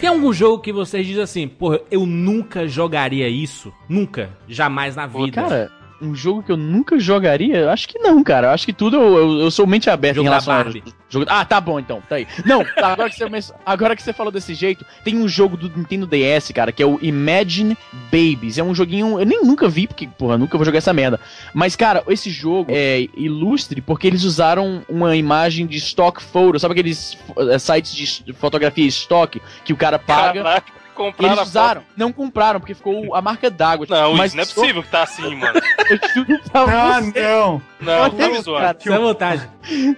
[0.00, 3.70] Tem algum jogo que vocês dizem assim, porra, eu nunca jogaria isso?
[3.86, 4.30] Nunca.
[4.48, 5.42] Jamais na Pô, vida.
[5.42, 5.70] cara,
[6.00, 7.70] um jogo que eu nunca jogaria?
[7.70, 8.48] Acho que não, cara.
[8.48, 10.64] Eu acho que tudo eu, eu, eu sou mente aberta Jogo em relação a
[11.08, 11.26] jogo.
[11.28, 12.26] Ah, tá bom então, tá aí.
[12.44, 16.06] Não, agora que, você, agora que você falou desse jeito, tem um jogo do Nintendo
[16.06, 18.58] DS, cara, que é o Imagine Babies.
[18.58, 19.18] É um joguinho.
[19.18, 21.20] Eu nem nunca vi, porque, porra, nunca vou jogar essa merda.
[21.52, 26.58] Mas, cara, esse jogo é ilustre porque eles usaram uma imagem de stock photo.
[26.58, 30.42] Sabe aqueles eh, sites de fotografia stock que o cara paga?
[30.42, 33.86] Caraca, compraram Eles a usaram, não compraram, porque ficou a marca d'água.
[33.88, 35.58] Não, mas isso não é possível que tá assim, mano.
[35.90, 37.20] Eu juro pra Ah, você.
[37.20, 37.62] não.
[37.80, 38.76] Não, tá me zoando.
[38.78, 39.48] Isso é vantagem.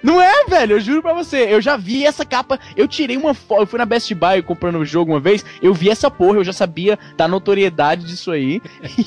[0.03, 1.39] Não é, velho, eu juro pra você.
[1.53, 2.59] Eu já vi essa capa.
[2.77, 3.63] Eu tirei uma foto.
[3.63, 5.45] Eu fui na Best Buy comprando o jogo uma vez.
[5.61, 8.63] Eu vi essa porra, eu já sabia da notoriedade disso aí.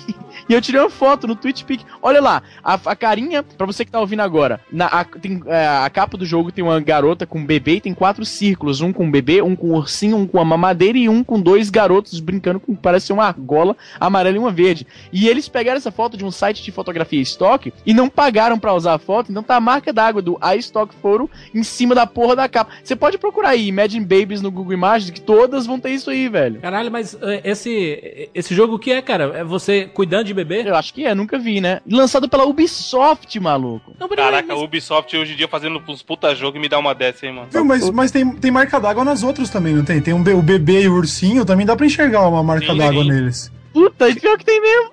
[0.50, 1.86] e eu tirei uma foto no TwitchPic.
[2.02, 4.60] Olha lá, a, a carinha, pra você que tá ouvindo agora.
[4.70, 7.82] Na, a, tem, é, a capa do jogo tem uma garota com um bebê e
[7.82, 10.98] tem quatro círculos: um com um bebê, um com um ursinho, um com uma mamadeira
[10.98, 11.85] e um com dois garotos
[12.20, 14.86] brincando com parece uma argola amarela e uma verde.
[15.12, 18.74] E eles pegaram essa foto de um site de fotografia estoque e não pagaram pra
[18.74, 22.36] usar a foto, então tá a marca d'água do iStock Photo em cima da porra
[22.36, 22.72] da capa.
[22.84, 26.28] Você pode procurar aí Imagine Babies no Google Imagens que todas vão ter isso aí,
[26.30, 26.60] velho.
[26.62, 29.32] Caralho, mas eh, esse, esse jogo o que é, cara?
[29.36, 30.64] É você cuidando de bebê?
[30.68, 31.82] Eu acho que é, nunca vi, né?
[31.90, 33.94] Lançado pela Ubisoft, maluco.
[34.00, 36.80] Não, Caraca, mas- a Ubisoft hoje em dia fazendo uns puta jogo e me dá
[36.80, 37.48] uma dessa, hein, mano.
[37.52, 40.02] Viu, mas, mas tem, tem marca d'água nas outras também, não tem?
[40.02, 43.52] Tem um, o bebê e o ursinho, também dá pra enxergar uma marca d'água neles.
[43.74, 44.92] Puta, e pior que tem mesmo.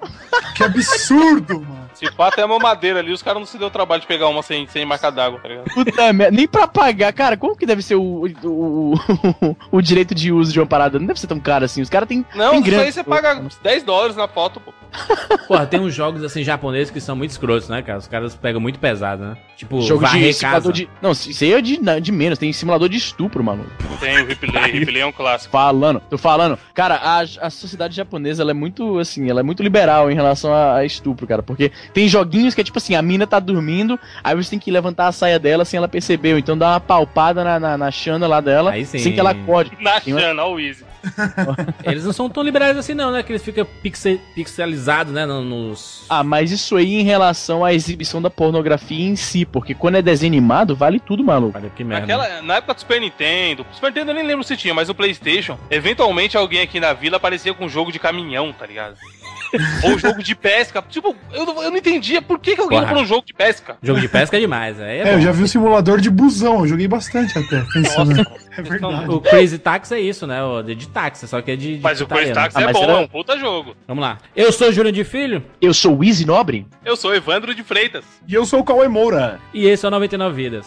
[0.54, 1.90] Que absurdo, mano.
[2.02, 4.26] Se pá, até a mamadeira ali, os caras não se deu o trabalho de pegar
[4.26, 5.72] uma sem, sem marca d'água, tá ligado?
[5.72, 6.36] Puta merda.
[6.36, 7.12] Nem pra pagar.
[7.12, 10.98] Cara, como que deve ser o, o, o, o direito de uso de uma parada?
[10.98, 11.80] Não deve ser tão caro assim.
[11.80, 12.26] Os caras têm.
[12.34, 14.72] Não, tem isso aí você paga 10 dólares na foto, pô.
[15.48, 17.98] Porra, tem uns jogos assim japoneses que são muito escrotos, né, cara?
[17.98, 19.36] Os caras pegam muito pesado, né?
[19.56, 20.88] Tipo, Jogo de simulador de.
[21.00, 22.38] Não, isso aí é de, de menos.
[22.38, 23.70] Tem simulador de estupro, maluco.
[24.00, 25.52] Tem o replay, replay é um clássico.
[25.52, 26.58] Falando, tô falando.
[26.74, 30.52] Cara, a, a sociedade japonesa, ela é muito, assim, ela é muito liberal em relação
[30.52, 31.42] a, a estupro, cara.
[31.42, 34.70] Porque tem joguinhos que é tipo assim, a mina tá dormindo, aí você tem que
[34.70, 36.38] levantar a saia dela sem ela perceber.
[36.38, 39.72] Então dá uma palpada na, na, na Xana lá dela, sem que ela acorde.
[39.80, 40.84] Na Tem uma- Xana, ó o Easy.
[41.84, 43.22] Eles não são tão liberais assim, não, né?
[43.24, 45.26] Que eles ficam pixe- pixelizados, né?
[45.26, 46.04] no- Nos.
[46.08, 50.02] Ah, mas isso aí em relação à exibição da pornografia em si, porque quando é
[50.02, 51.58] desenho animado, vale tudo, maluco.
[51.58, 52.06] Olha que merda.
[52.06, 54.94] Naquela, na época do Super Nintendo, Super Nintendo eu nem lembro se tinha, mas o
[54.94, 58.94] Playstation, eventualmente alguém aqui na vila aparecia com um jogo de caminhão, tá ligado?
[59.84, 60.82] Ou jogo de pesca.
[60.88, 62.88] Tipo, eu não, eu não entendia por que, que alguém Porra.
[62.88, 63.76] comprou um jogo de pesca.
[63.82, 64.80] Jogo de pesca é demais.
[64.80, 68.26] Aí é, É, eu já vi o simulador de busão, eu joguei bastante até, pensando.
[68.56, 69.10] É verdade.
[69.10, 70.42] O Crazy Taxi é isso, né?
[70.42, 71.76] O de, de táxi, só que é de.
[71.76, 72.50] de Mas o Crazy italiano.
[72.52, 73.74] Taxi Ah, é bom, será- é um puta jogo.
[73.88, 74.18] Vamos lá.
[74.36, 76.66] Eu sou o Júlio de Filho Eu sou o Easy Nobre?
[76.84, 78.04] Eu sou Evandro de Freitas.
[78.28, 79.40] E eu sou o Cauê Moura.
[79.54, 80.66] e esse é o 99 Vidas.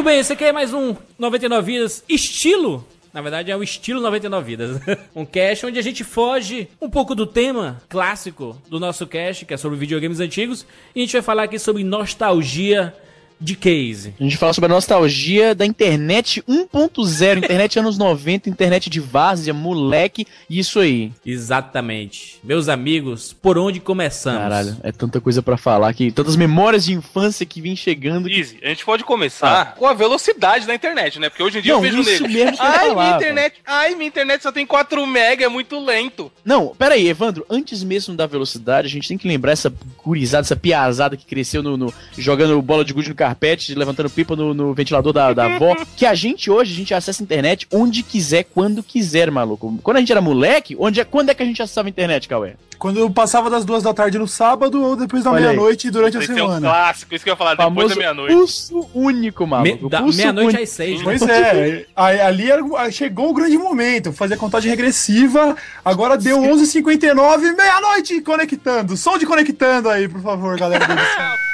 [0.00, 2.86] Muito bem, esse aqui é mais um 99 Vidas estilo.
[3.12, 4.80] Na verdade, é o estilo 99 Vidas.
[5.14, 9.52] um cast onde a gente foge um pouco do tema clássico do nosso cast, que
[9.52, 10.64] é sobre videogames antigos.
[10.94, 12.94] E a gente vai falar aqui sobre nostalgia
[13.40, 14.14] de case.
[14.20, 19.54] A gente fala sobre a nostalgia da internet 1.0, internet anos 90, internet de várzea,
[19.54, 21.10] moleque, isso aí.
[21.24, 22.38] Exatamente.
[22.44, 24.40] Meus amigos, por onde começamos?
[24.40, 28.28] Caralho, é tanta coisa pra falar aqui, tantas memórias de infância que vem chegando.
[28.28, 31.28] Easy, a gente pode começar com a velocidade da internet, né?
[31.28, 31.76] Porque hoje em dia Ah.
[31.76, 35.06] Não, eu vejo isso mesmo que Ai, minha internet, ai, minha internet só tem 4
[35.06, 36.30] mega, é muito lento.
[36.44, 39.72] Não, pera aí, Evandro, antes mesmo da velocidade, a gente tem que lembrar essa
[40.04, 44.10] gurizada, essa piazada que cresceu no, no- jogando bola de gude no carrinho carpete, levantando
[44.10, 45.76] pipa no, no ventilador da, da avó.
[45.96, 49.78] Que a gente hoje, a gente acessa a internet onde quiser, quando quiser, maluco.
[49.82, 52.26] Quando a gente era moleque, onde é, quando é que a gente acessava a internet,
[52.28, 52.52] Cauê?
[52.78, 56.20] Quando eu passava das duas da tarde no sábado ou depois da meia-noite durante a
[56.20, 56.66] Esse é um semana.
[56.70, 58.34] clássico, isso que eu ia falar, depois Famoso da meia-noite.
[58.34, 59.88] pulso único, Me- maluco.
[59.90, 61.04] da- Meia-noite às seis, né?
[61.04, 65.54] Pois é, aí- ali era, chegou o grande momento, fazer contagem regressiva,
[65.84, 70.94] agora deu 11h59, meia-noite conectando, som de conectando aí, por favor, galera do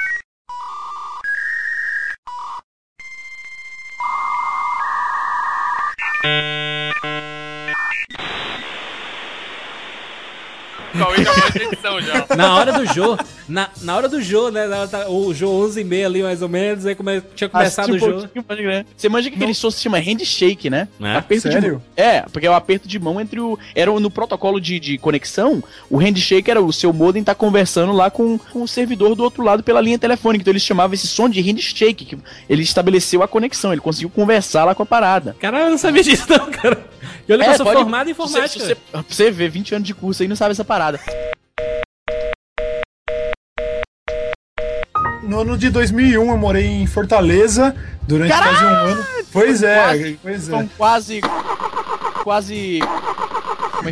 [11.55, 12.01] edição.
[12.01, 12.25] Já.
[12.35, 14.67] Na hora do jogo, na, na hora do jogo, né?
[14.67, 18.11] da- O jogo 11 e meia ali, mais ou menos, aí come, tinha começado Assistiu
[18.13, 18.29] o um jogo.
[18.95, 20.87] Você manja que aquele som se chama handshake, né?
[21.01, 21.15] É?
[21.15, 21.73] Aperto de Sério?
[21.73, 21.81] mão.
[21.95, 23.57] É, porque é o aperto de mão entre o.
[23.75, 28.09] Era no protocolo de, de conexão, o handshake era o seu modem tá conversando lá
[28.09, 30.41] com, com o servidor do outro lado pela linha telefônica.
[30.41, 32.17] Então eles chamavam esse som de handshake, que
[32.49, 35.35] ele estabeleceu a conexão, ele conseguiu conversar lá com a parada.
[35.39, 36.77] Caralho, eu não sabia disso, não, cara.
[37.27, 38.65] E olha que eu sou pode- formado em Você, informática.
[38.65, 38.77] você,
[39.07, 40.99] você vê 20 anos de curso aí e não sabe essa parada.
[45.27, 47.75] No ano de 2001 eu morei em Fortaleza
[48.07, 48.57] durante Caralho!
[48.57, 49.05] quase um ano.
[49.33, 50.67] Pois é, Quase- pois São é.
[50.77, 51.21] quase.
[52.23, 52.79] Quase.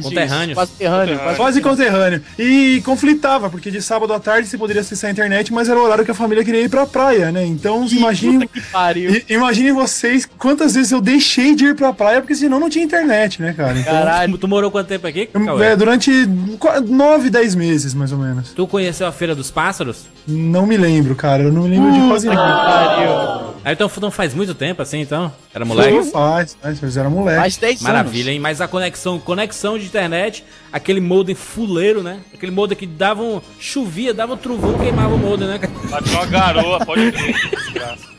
[0.02, 0.54] Conterrâneos.
[0.56, 1.20] Quase terrâneo.
[1.36, 2.22] Quase conterrâneo.
[2.38, 5.84] E conflitava, porque de sábado à tarde você poderia acessar a internet, mas era o
[5.84, 7.46] horário que a família queria ir pra praia, né?
[7.46, 8.50] Então, imagine,
[9.30, 13.42] imagine vocês quantas vezes eu deixei de ir pra praia, porque senão não tinha internet,
[13.42, 13.78] né, cara?
[13.80, 14.38] Então, Caralho.
[14.38, 15.30] Tu, morou quanto tempo aqui?
[15.34, 15.66] eu- Cauê?
[15.68, 16.12] é, durante
[16.60, 18.52] qua- nove, dez meses, mais ou menos.
[18.54, 20.06] Tu conheceu a Feira dos Pássaros?
[20.28, 21.44] Não me lembro, cara.
[21.44, 22.66] Eu não me lembro de quase nada.
[22.66, 23.56] pariu.
[23.64, 25.34] Aí então não faz muito tempo assim, então?
[25.54, 26.12] Era moleque?
[26.12, 27.40] Faz, faz, mas era moleque.
[27.40, 28.34] Mais 10 Maravilha, anos.
[28.36, 28.40] hein?
[28.40, 32.20] Mas a conexão, conexão de internet, aquele modem fuleiro, né?
[32.34, 33.42] Aquele modem que dava um.
[33.60, 35.60] chovia, dava um trovão, queimava o modem, né?
[35.90, 37.36] Bateu uma garoa, pode crer.
[37.50, 38.16] desgraça.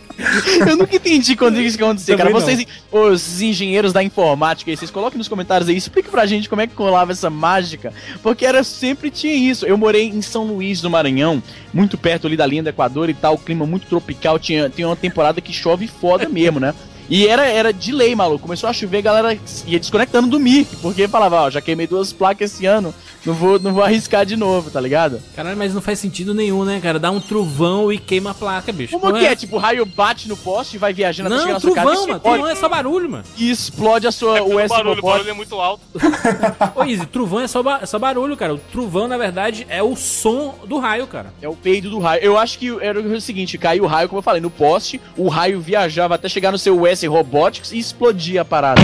[0.67, 2.31] Eu nunca entendi quando isso aconteceu, cara.
[2.31, 2.57] Também não.
[2.57, 6.63] Vocês, os engenheiros da informática, aí, vocês coloquem nos comentários aí, explique pra gente como
[6.63, 7.93] é que colava essa mágica,
[8.23, 9.67] porque era sempre tinha isso.
[9.67, 11.43] Eu morei em São Luís do Maranhão,
[11.73, 14.97] muito perto ali da linha do Equador e tal, clima muito tropical, tinha, tinha uma
[14.97, 16.75] temporada que chove foda mesmo, né?
[17.09, 18.43] E era, era de lei, maluco.
[18.43, 22.13] Começou a chover, a galera ia desconectando do MIC, porque falava, ó, já queimei duas
[22.13, 22.95] placas esse ano,
[23.27, 25.21] não vou, não vou arriscar de novo, tá ligado?
[25.35, 26.99] Caralho, mas não faz sentido nenhum, né, cara?
[26.99, 28.99] Dá um trovão e queima a placa, bicho.
[28.99, 29.35] Como Não que é?
[29.37, 31.87] Tipo, o raio bate no poste e vai viajando até chegar Não, na sua casa
[31.91, 32.17] trovão, mano.
[32.19, 33.25] explode, Trovão é só barulho, mano.
[33.37, 35.83] e explode a sua É USB barulho, o barulho é muito alto.
[36.75, 38.55] Ô, Izzy, trovão é só, ba- só barulho, cara.
[38.55, 41.33] O trovão, na verdade, é o som do raio, cara.
[41.43, 42.23] É o peido do raio.
[42.23, 45.29] Eu acho que era o seguinte, caiu o raio, como eu falei, no poste, o
[45.29, 48.81] raio viajava até chegar no seu US Robotics e explodia a parada.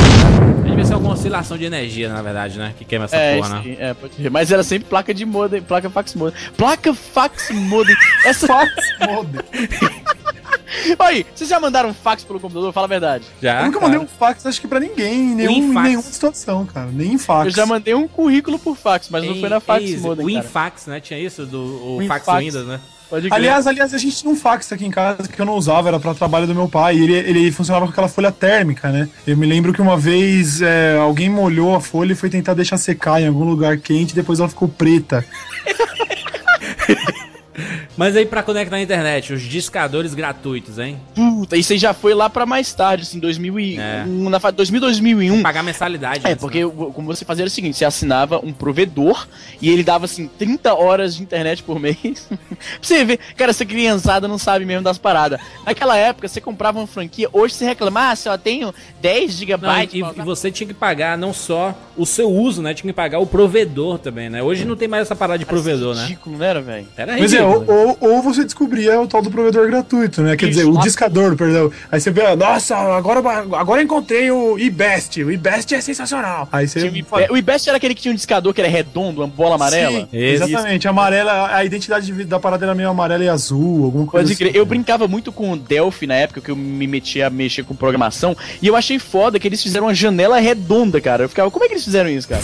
[0.72, 2.72] Devia ser alguma oscilação de energia, na verdade, né?
[2.78, 3.62] Que queima essa é, porra, né?
[3.62, 4.30] sim, é, pode ser.
[4.30, 6.40] Mas era sempre placa de modem, placa fax modem.
[6.56, 7.94] Placa fax modem.
[8.24, 8.46] Essa...
[9.06, 9.42] Modem.
[10.98, 12.72] Aí, vocês já mandaram fax pelo computador?
[12.72, 13.24] Fala a verdade.
[13.40, 13.60] Já.
[13.60, 16.90] Eu nunca mandei um fax, acho que pra ninguém, em nenhum, nenhuma situação, cara.
[16.92, 17.46] Nem em fax.
[17.46, 20.46] Eu já mandei um currículo por fax, mas não foi na fax modem, O cara.
[20.46, 21.00] Infax, né?
[21.00, 22.44] Tinha isso, do o fax Infax.
[22.44, 22.80] Windows, né?
[23.30, 26.00] Aliás, aliás, a gente tinha um fax aqui em casa que eu não usava, era
[26.00, 26.96] pra trabalho do meu pai.
[26.96, 29.06] E ele, ele funcionava com aquela folha térmica, né?
[29.26, 32.78] Eu me lembro que uma vez é, alguém molhou a folha e foi tentar deixar
[32.78, 35.22] secar em algum lugar quente, depois ela ficou preta.
[37.96, 40.98] Mas aí, pra conectar na internet, os discadores gratuitos, hein?
[41.14, 43.78] Puta, isso aí já foi lá pra mais tarde, assim, 2000 e...
[43.78, 44.04] É.
[44.06, 45.42] na fase 2000, 2001.
[45.42, 46.26] Pagar mensalidade.
[46.26, 46.70] É, antes, porque né?
[46.94, 49.26] como você fazia era o seguinte, você assinava um provedor
[49.60, 51.96] e ele dava assim 30 horas de internet por mês.
[52.28, 52.38] pra
[52.80, 55.40] você ver, cara, essa criançada não sabe mesmo das paradas.
[55.66, 59.94] Naquela época, você comprava uma franquia, hoje você reclama, ah, só tenho 10 Não, gigabytes.
[59.94, 62.72] e, e usar." você tinha que pagar não só o seu uso, né?
[62.74, 64.42] Tinha que pagar o provedor também, né?
[64.42, 66.02] Hoje não tem mais essa parada de provedor, né?
[66.02, 66.86] Ridículo, não era, velho?
[66.96, 67.51] Era Mas é, ridículo.
[67.52, 70.36] Ou, ou, ou você descobria o tal do provedor gratuito, né?
[70.36, 71.70] Quer Isso, dizer, o lá- discador, perdão.
[71.90, 75.22] Aí você vê, nossa, agora, agora eu encontrei o iBest.
[75.22, 76.48] O iBest é sensacional.
[76.52, 76.80] Aí você.
[76.88, 80.08] Tinha o iBest- era aquele que tinha um discador que era redondo, uma bola amarela?
[80.10, 80.88] Sim, exatamente.
[80.88, 84.44] Amarela, a identidade de- da parada era meio amarela e azul, alguma coisa Pode assim.
[84.44, 84.56] crer.
[84.56, 87.74] Eu brincava muito com o Delphi na época que eu me metia a mexer com
[87.74, 88.36] programação.
[88.60, 91.24] E eu achei foda que eles fizeram uma janela redonda, cara.
[91.24, 92.42] Eu ficava, como é que eles fizeram isso, cara?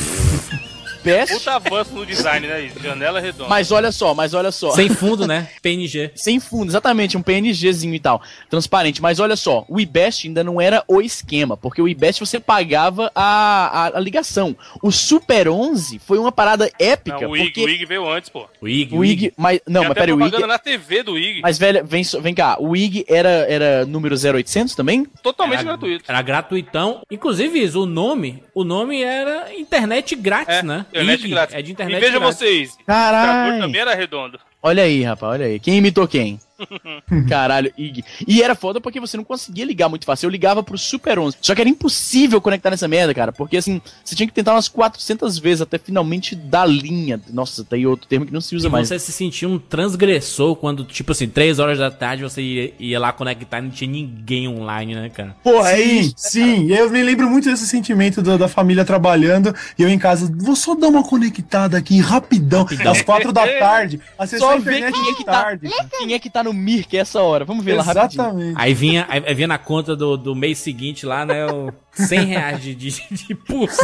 [1.12, 1.35] Best.
[1.35, 2.71] Puta avanço no design, né?
[2.83, 3.49] Janela redonda.
[3.49, 4.71] Mas olha só, mas olha só.
[4.73, 5.49] Sem fundo, né?
[5.62, 6.11] PNG.
[6.15, 9.00] Sem fundo, exatamente, um PNGzinho e tal, transparente.
[9.03, 13.11] Mas olha só, o IBEST ainda não era o esquema, porque o IBEST você pagava
[13.15, 14.57] a, a, a ligação.
[14.83, 18.29] O Super 11 foi uma parada épica, Não, o IG, porque o IG veio antes,
[18.31, 18.47] pô.
[18.61, 18.95] O IG.
[18.97, 21.41] o IG, mas não, Tem mas até peraí, o IG, na TV do IG.
[21.43, 25.07] mas velho, vem, vem cá, o IG era era número 0800 também?
[25.23, 26.05] Totalmente Era, gratuito.
[26.09, 27.03] era gratuitão.
[27.11, 30.87] Inclusive, o nome, o nome era internet grátis, É, né?
[31.02, 31.55] Internet IG, grátis.
[31.55, 32.37] É de e internet veja grátis.
[32.38, 33.61] vocês, o Caralho.
[33.61, 34.38] também era redondo.
[34.62, 35.59] Olha aí, rapaz, olha aí.
[35.61, 36.38] Quem imitou quem?
[37.29, 38.05] Caralho, Ig.
[38.27, 40.27] E era foda porque você não conseguia ligar muito fácil.
[40.27, 41.37] Eu ligava pro Super 11.
[41.41, 43.33] Só que era impossível conectar nessa merda, cara.
[43.33, 47.21] Porque assim, você tinha que tentar umas 400 vezes até finalmente dar linha.
[47.31, 48.88] Nossa, tem outro termo que não se usa E mais.
[48.88, 53.00] você se sentia um transgressor quando, tipo assim, 3 horas da tarde você ia, ia
[53.00, 55.37] lá conectar e não tinha ninguém online, né, cara?
[55.43, 56.15] Porra, é Sim, isso.
[56.17, 56.73] sim.
[56.73, 60.57] Eu me lembro muito desse sentimento da, da família trabalhando e eu em casa, vou
[60.57, 64.00] só dar uma conectada aqui rapidão, às quatro da tarde.
[64.19, 65.33] Acessar Só a ver internet quem é de tá.
[65.33, 65.71] tarde.
[65.99, 67.45] Quem é que tá no Mirk essa hora?
[67.45, 68.23] Vamos ver lá rapidinho.
[68.23, 68.55] Exatamente.
[68.57, 71.73] Aí vinha, aí aí vinha na conta do, do mês seguinte lá, né, o
[72.07, 73.78] 100 reais de, de, de pulso.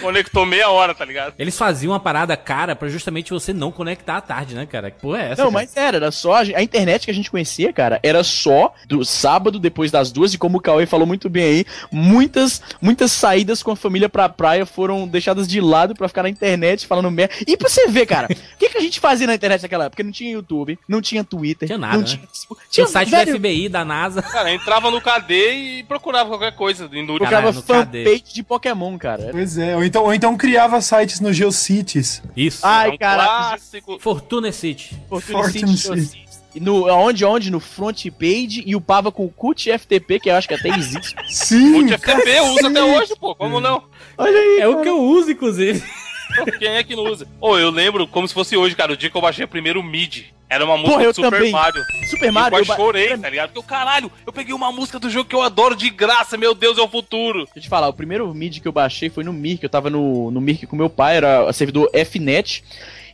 [0.00, 1.34] Conectou meia hora, tá ligado?
[1.38, 4.90] Eles faziam uma parada cara pra justamente você não conectar à tarde, né, cara?
[4.90, 5.42] Que porra é essa?
[5.42, 5.64] Não, cara?
[5.64, 6.34] mas era, era só.
[6.34, 10.34] A, a internet que a gente conhecia, cara, era só do sábado depois das duas,
[10.34, 14.28] e como o Cauê falou muito bem aí, muitas, muitas saídas com a família pra
[14.28, 17.34] praia foram deixadas de lado pra ficar na internet falando merda.
[17.46, 20.02] E pra você ver, cara, o que, que a gente fazia na internet naquela época?
[20.02, 22.06] Não tinha YouTube, não tinha Twitter, Tinha nada, não né?
[22.06, 22.26] tinha.
[22.26, 24.22] Facebook, Tinha o site velho, do FBI, da NASA.
[24.22, 27.18] Cara, entrava no KD e procurava qualquer coisa inútil.
[27.18, 28.04] Procurava KD.
[28.04, 29.28] fanpage de Pokémon, cara.
[29.32, 32.22] Pois é, ou então, ou então criava sites no GeoCities.
[32.36, 32.60] Isso.
[32.66, 33.24] Ai, É um cara.
[33.24, 33.98] clássico.
[34.00, 34.96] Fortuna City.
[35.08, 36.24] Fortune Fortune City.
[36.54, 37.50] E No, onde, onde?
[37.50, 41.16] No front page e upava com o CUT FTP, que eu acho que até existe.
[41.28, 41.84] Sim!
[41.84, 43.34] O FTP usa até hoje, pô.
[43.34, 43.82] Como não?
[44.16, 44.60] Olha aí.
[44.60, 45.82] É o que eu uso, inclusive.
[46.58, 47.26] Quem é que não usa?
[47.40, 49.82] Ô, eu lembro como se fosse hoje, cara, o dia que eu baixei o primeiro
[49.82, 50.32] MIDI.
[50.48, 51.50] Era uma música Porra, eu do Super também.
[51.50, 51.82] Mario.
[52.10, 52.56] Super E Mario.
[52.56, 53.50] eu eu quase ba- chorei, tá ligado?
[53.52, 56.76] Porque, caralho, eu peguei uma música do jogo que eu adoro de graça, meu Deus,
[56.78, 57.40] é o futuro.
[57.46, 59.62] Deixa eu te falar, o primeiro MIDI que eu baixei foi no Mirk.
[59.64, 62.62] Eu tava no, no Mirk com meu pai, era servidor Fnet.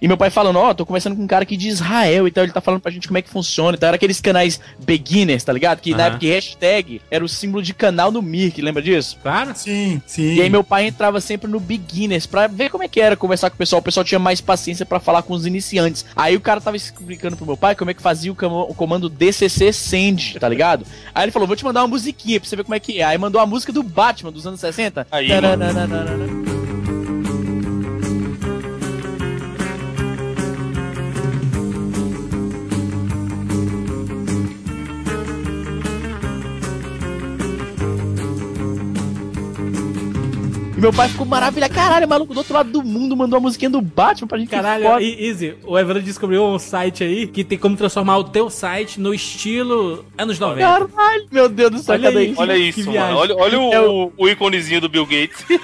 [0.01, 2.45] E meu pai falando, ó, tô conversando com um cara aqui de Israel e tal,
[2.45, 3.89] ele tá falando pra gente como é que funciona e tal.
[3.89, 5.81] Era aqueles canais beginners, tá ligado?
[5.81, 9.19] Que na época hashtag era o símbolo de canal no Mirk, lembra disso?
[9.23, 9.53] Claro.
[9.55, 10.35] Sim, sim.
[10.35, 13.51] E aí meu pai entrava sempre no beginners pra ver como é que era conversar
[13.51, 13.81] com o pessoal.
[13.81, 16.05] O pessoal tinha mais paciência pra falar com os iniciantes.
[16.17, 18.75] Aí o cara tava explicando pro meu pai como é que fazia o, camo- o
[18.75, 20.87] comando DCC send, tá ligado?
[21.15, 23.05] Aí ele falou, vou te mandar uma musiquinha pra você ver como é que é.
[23.05, 25.07] Aí mandou a música do Batman dos anos 60.
[25.11, 25.29] Aí,
[40.81, 41.75] E meu pai ficou maravilhado.
[41.75, 44.49] Caralho, maluco do outro lado do mundo mandou a musiquinha do Batman pra gente.
[44.49, 45.03] Caralho, foda.
[45.03, 48.99] e- Easy, o Evandro descobriu um site aí que tem como transformar o teu site
[48.99, 50.61] no estilo anos 90.
[50.61, 52.41] Caralho, meu Deus do céu, Olha cadê isso?
[52.41, 53.17] Olha isso, mano.
[53.19, 55.45] Olha, olha o, É o, o íconezinho do Bill Gates.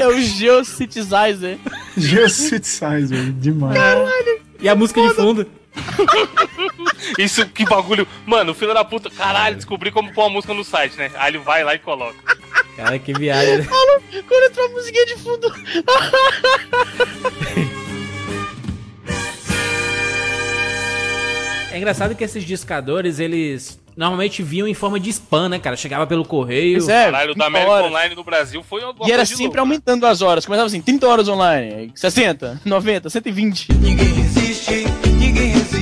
[0.00, 1.58] É o Geocitizer.
[1.96, 3.78] GeoCitizer, demais.
[4.60, 5.46] E a música de fundo.
[7.18, 8.06] Isso, que bagulho.
[8.26, 9.10] Mano, o filho da puta.
[9.10, 11.10] Caralho, descobri como pôr uma música no site, né?
[11.16, 12.14] Aí ele vai lá e coloca.
[12.76, 13.58] Cara, que viagem.
[13.58, 13.66] né?
[14.26, 15.52] Quando entrou a musiquinha de fundo.
[21.72, 25.76] É engraçado que esses discadores, eles normalmente vinham em forma de spam, né, cara?
[25.76, 26.78] Chegava pelo correio.
[26.78, 27.90] Pois é, Caralho, o da 30 América horas.
[27.90, 29.60] Online no Brasil foi uma E era sempre louco, né?
[29.60, 30.46] aumentando as horas.
[30.46, 33.72] Começava assim, 30 horas online, 60, 90, 120.
[33.74, 34.84] Ninguém resiste,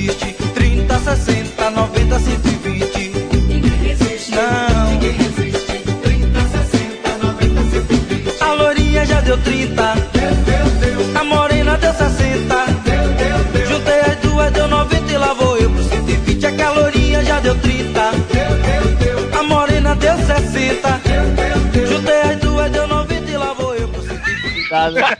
[0.03, 0.33] resiste.
[0.53, 3.09] 30, 60, 90, 120.
[3.47, 4.31] Ninguém resiste.
[4.31, 4.91] Não.
[4.91, 5.79] Ninguém resiste.
[6.03, 8.43] 30, 60, 90, 120.
[8.43, 9.83] A lourinha já deu 30.
[11.19, 12.65] A morena deu 60.
[13.67, 16.45] Juntei as duas, deu 90 e lá vou eu pro 120.
[16.45, 18.01] A calorinha já deu 30.
[19.39, 21.01] A morena deu 60.
[21.87, 25.12] Juntei as duas, deu 90 e lá vou eu pro 120.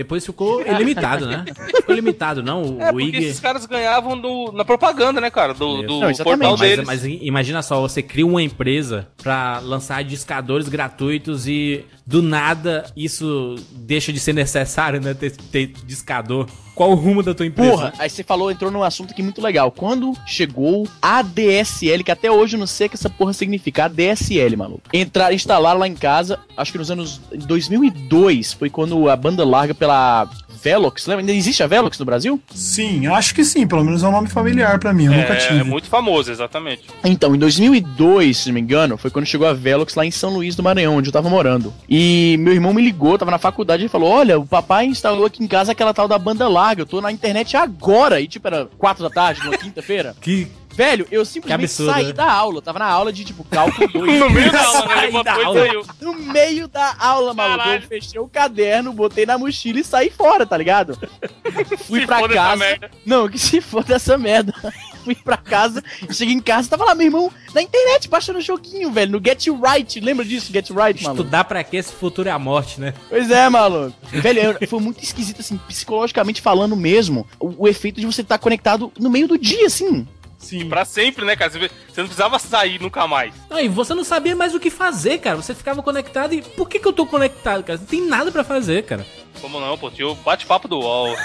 [0.00, 1.44] Depois ficou ilimitado, né?
[1.76, 2.62] Ficou limitado, não?
[2.62, 3.16] O, É, o porque IG.
[3.18, 5.52] esses caras ganhavam no- na propaganda, né, cara?
[5.52, 6.86] Do, do Não, portal Mas, deles.
[6.86, 13.56] mas imagina só, você cria uma empresa pra lançar discadores gratuitos e do nada isso
[13.70, 15.14] deixa de ser necessário, né?
[15.14, 16.48] Ter, ter discador.
[16.74, 17.70] Qual o rumo da tua empresa?
[17.70, 19.70] Porra, aí você falou, entrou num assunto aqui muito legal.
[19.70, 23.84] Quando chegou a DSL, que até hoje eu não sei o que essa porra significa,
[23.84, 24.82] ADSL, maluco.
[24.92, 29.74] Entrar, instalar lá em casa, acho que nos anos 2002 foi quando a banda larga
[29.74, 30.28] pela
[30.62, 31.22] Velox, lembra?
[31.22, 32.40] Ainda existe a Velox no Brasil?
[32.54, 35.36] Sim, acho que sim, pelo menos é um nome familiar pra mim, eu nunca É,
[35.36, 35.60] tive.
[35.60, 36.82] é muito famoso, exatamente.
[37.04, 40.30] Então, em 2002, se não me engano, foi quando chegou a Velox lá em São
[40.30, 41.72] Luís do Maranhão, onde eu tava morando.
[41.88, 45.42] E meu irmão me ligou, tava na faculdade e falou: Olha, o papai instalou aqui
[45.42, 48.20] em casa aquela tal da banda larga, eu tô na internet agora.
[48.20, 50.14] E tipo, era 4 da tarde, numa quinta-feira.
[50.20, 52.12] Que Velho, eu simplesmente absurdo, saí né?
[52.12, 54.18] da aula, eu tava na aula de tipo cálculo 2.
[54.20, 55.00] No meio da aula, né?
[55.02, 55.60] Levantou da aula.
[55.66, 55.86] saiu.
[56.00, 57.68] No meio da aula, maluco.
[57.68, 60.98] Eu fechei o caderno, botei na mochila e saí fora, tá ligado?
[61.86, 62.56] Fui Se pra foda essa casa.
[62.56, 62.90] merda.
[63.04, 64.54] Não, que se for dessa merda.
[65.04, 68.92] fui pra casa, cheguei em casa, tava lá, meu irmão, na internet, baixando o joguinho,
[68.92, 69.98] velho, no Get You Right.
[69.98, 71.22] Lembra disso, Get You Right, maluco?
[71.22, 71.78] Estudar pra quê?
[71.78, 72.92] Esse futuro é a morte, né?
[73.08, 73.94] Pois é, maluco.
[74.12, 78.36] Velho, eu- foi muito esquisito, assim, psicologicamente falando mesmo, o, o efeito de você estar
[78.38, 80.06] conectado no meio do dia, assim.
[80.40, 80.68] Sim.
[80.68, 81.50] Pra sempre, né, cara?
[81.50, 81.68] Você
[81.98, 83.32] não precisava sair nunca mais.
[83.48, 85.36] Não, e você não sabia mais o que fazer, cara.
[85.36, 87.78] Você ficava conectado e por que, que eu tô conectado, cara?
[87.78, 89.06] Não tem nada pra fazer, cara.
[89.40, 89.90] Como não, pô?
[89.90, 91.14] Tinha o bate-papo do UOL.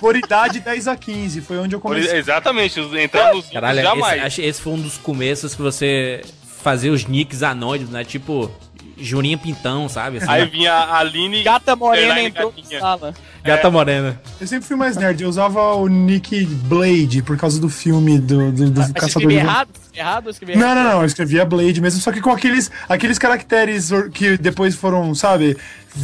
[0.00, 2.18] Por idade 10 a 15, foi onde eu comecei.
[2.18, 4.24] Exatamente, entrar nos Caralho, jamais.
[4.26, 6.22] esse, esse foi um dos começos que você
[6.62, 8.04] fazia os nicks anônimos, né?
[8.04, 8.50] Tipo,
[8.96, 10.18] Juninha Pintão, sabe?
[10.18, 11.42] Assim, Aí vinha a Aline.
[11.42, 13.14] Gata morena entrou na sala.
[13.42, 14.20] Gata Morena.
[14.40, 18.52] Eu sempre fui mais nerd, eu usava o nick Blade por causa do filme do,
[18.52, 19.68] do, do você Caçador de errado?
[19.92, 20.76] Errado ou escreveu Não, errado?
[20.76, 25.12] não, não, eu escrevia Blade mesmo, só que com aqueles, aqueles caracteres que depois foram,
[25.12, 25.56] sabe,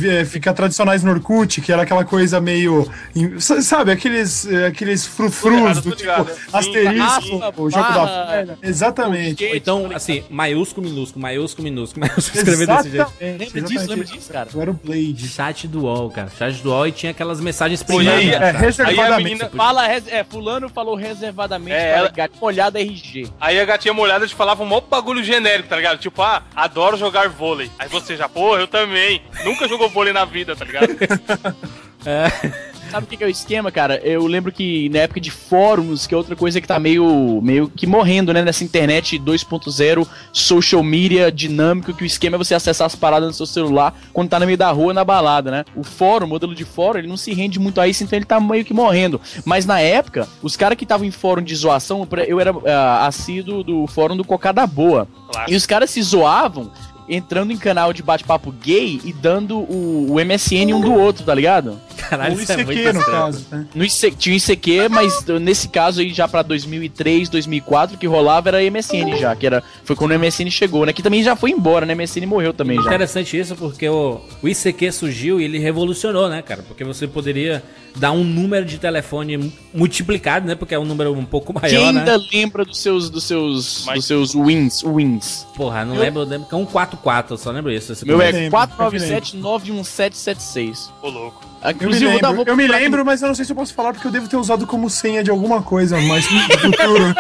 [0.02, 2.90] eh, ficar tradicionais no Orkut, que era aquela coisa meio.
[3.38, 6.30] Sabe, aqueles, eh, aqueles frufrus do tipo ligado.
[6.52, 8.58] Asterisco, o jogo barra, da velha.
[8.62, 9.44] Exatamente.
[9.44, 13.12] Ou então, assim, maiúsculo, minúsculo, maiúsculo, minúsculo, maiúsculo, escrever desse jeito.
[13.20, 13.86] Lembra disso?
[13.88, 14.48] Lembra disso, cara?
[14.52, 15.28] Eu era o Blade.
[15.28, 16.30] Chat do UOL, cara.
[16.36, 18.23] Chat do UOL e tinha aquelas mensagens privadas.
[18.28, 18.58] Aí, É, cara?
[18.58, 19.24] reservadamente.
[19.24, 23.28] menina- Fala, é, fulano falou reservadamente É, ela- gato molhada RG.
[23.40, 25.98] Aí a gatinha molhada te falava um maior bagulho genérico, tá ligado?
[25.98, 27.70] Tipo, ah, adoro jogar vôlei.
[27.78, 29.22] Aí você já, porra, eu também.
[29.44, 30.88] Nunca jogou vôlei na vida, tá ligado?
[32.90, 33.96] Sabe o que, que é o esquema, cara?
[34.04, 37.68] Eu lembro que na época de fóruns, que é outra coisa que tá meio, meio
[37.68, 38.42] que morrendo, né?
[38.42, 43.34] Nessa internet 2.0, social media dinâmico, que o esquema é você acessar as paradas no
[43.34, 45.64] seu celular quando tá no meio da rua, na balada, né?
[45.74, 48.26] O fórum, o modelo de fórum, ele não se rende muito a isso, então ele
[48.26, 49.20] tá meio que morrendo.
[49.44, 53.62] Mas na época, os caras que estavam em fórum de zoação, eu era ah, assíduo
[53.62, 55.08] do fórum do Cocada Boa.
[55.30, 55.50] Claro.
[55.50, 56.70] E os caras se zoavam
[57.08, 61.34] entrando em canal de bate-papo gay e dando o, o MSN um do outro, tá
[61.34, 61.78] ligado?
[62.08, 63.18] Caralho, Ou isso é muito ICQ, no estranho.
[63.18, 63.46] caso.
[63.50, 63.66] né?
[63.74, 68.48] No IC, tinha o ICQ, mas nesse caso aí já pra 2003, 2004, que rolava
[68.50, 70.92] era MSN já, que era foi quando o MSN chegou, né?
[70.92, 71.94] Que também já foi embora, né?
[71.94, 72.86] MSN morreu também já.
[72.88, 76.62] Interessante isso porque o, o ICQ surgiu e ele revolucionou, né, cara?
[76.66, 77.62] Porque você poderia
[77.96, 80.54] dar um número de telefone mu- multiplicado, né?
[80.54, 82.00] Porque é um número um pouco maior, Quem né?
[82.00, 85.46] ainda lembra dos seus dos seus Mas- dos seus wins, wins?
[85.56, 86.66] Porra, não lembro, eu lembro que é um
[86.96, 87.94] 44, eu só lembro isso.
[88.06, 90.92] Meu é lembro, 497 91776.
[91.02, 91.44] Ô, louco.
[91.62, 93.56] Eu me, Inclusive, vou dar- lembro, eu me lembro, mas eu não sei se eu
[93.56, 97.14] posso falar porque eu devo ter usado como senha de alguma coisa, mas no futuro.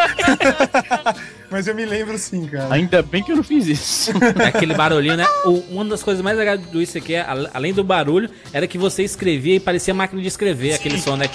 [1.50, 2.74] mas eu me lembro sim, cara.
[2.74, 4.10] Ainda bem que eu não fiz isso.
[4.42, 5.26] É aquele barulhinho, né?
[5.46, 9.02] O- uma das coisas mais legais do ICQ, al- além do barulho, era que você
[9.02, 11.26] escrevia e parecia máquina de escrever, aquele som, né?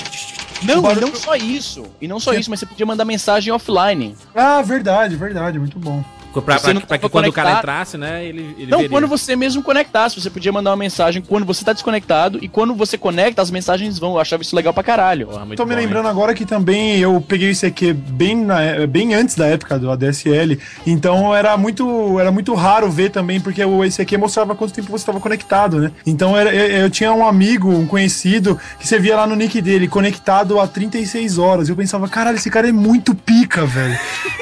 [0.62, 1.84] não, barulho- e não só isso.
[2.02, 4.16] E não só isso, mas você podia mandar mensagem offline.
[4.36, 6.04] Ah, verdade, verdade, muito bom.
[6.34, 8.24] Pra, pra- pra que quando o cara entrasse, né?
[8.26, 8.90] Ele, ele Não, veria.
[8.90, 12.74] quando você mesmo conectasse, você podia mandar uma mensagem quando você tá desconectado e quando
[12.76, 14.12] você conecta, as mensagens vão.
[14.14, 15.28] Eu achava isso legal pra caralho.
[15.28, 16.12] Porra, Tô me bom, lembrando hein?
[16.12, 20.58] agora que também eu peguei o ICQ bem, na- bem antes da época do ADSL,
[20.86, 25.02] então era muito, era muito raro ver também, porque o ICQ mostrava quanto tempo você
[25.02, 25.92] estava conectado, né?
[26.06, 29.62] Então era, eu, eu tinha um amigo, um conhecido, que você via lá no nick
[29.62, 31.70] dele, conectado há 36 horas.
[31.70, 33.98] Eu pensava, caralho, esse cara é muito pica, velho.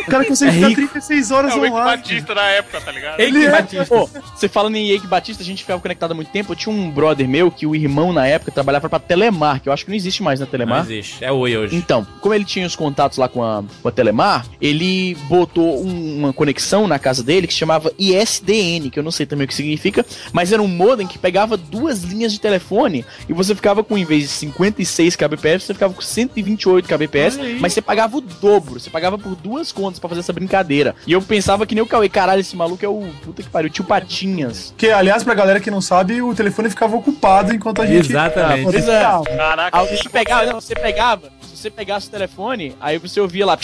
[0.07, 1.97] O cara consegue ficar 36 horas É o Eike online.
[2.01, 3.19] Batista na época, tá ligado?
[3.19, 3.85] Eike Ele é- Batista.
[3.85, 6.51] Pô, você falando em Eike Batista, a gente ficava conectado há muito tempo.
[6.51, 9.73] Eu tinha um brother meu que o irmão na época trabalhava pra Telemar, que eu
[9.73, 10.81] acho que não existe mais na Não Telemar.
[10.85, 11.23] existe.
[11.23, 11.75] É oi hoje.
[11.75, 16.17] Então, como ele tinha os contatos lá com a, com a Telemar, ele botou um-
[16.19, 19.47] uma conexão na casa dele que se chamava ISDN, que eu não sei também o
[19.47, 23.83] que significa, mas era um modem que pegava duas linhas de telefone e você ficava
[23.83, 28.21] com, em vez de 56 kbps, você ficava com 128 kbps, mas você pagava o
[28.21, 30.95] dobro, você pagava por duas contas pra fazer essa brincadeira.
[31.05, 33.69] E eu pensava que nem o Cauê, caralho, esse maluco é o puta que pariu,
[33.69, 34.73] tio Patinhas.
[34.77, 38.09] Que, aliás, pra galera que não sabe, o telefone ficava ocupado enquanto a gente.
[38.09, 38.61] Exatamente.
[38.67, 39.37] Ah, Pois é.
[39.37, 39.77] Caraca.
[39.77, 43.57] Alguém pegava, não, você pegava, se você pegasse o telefone, aí você ouvia lá.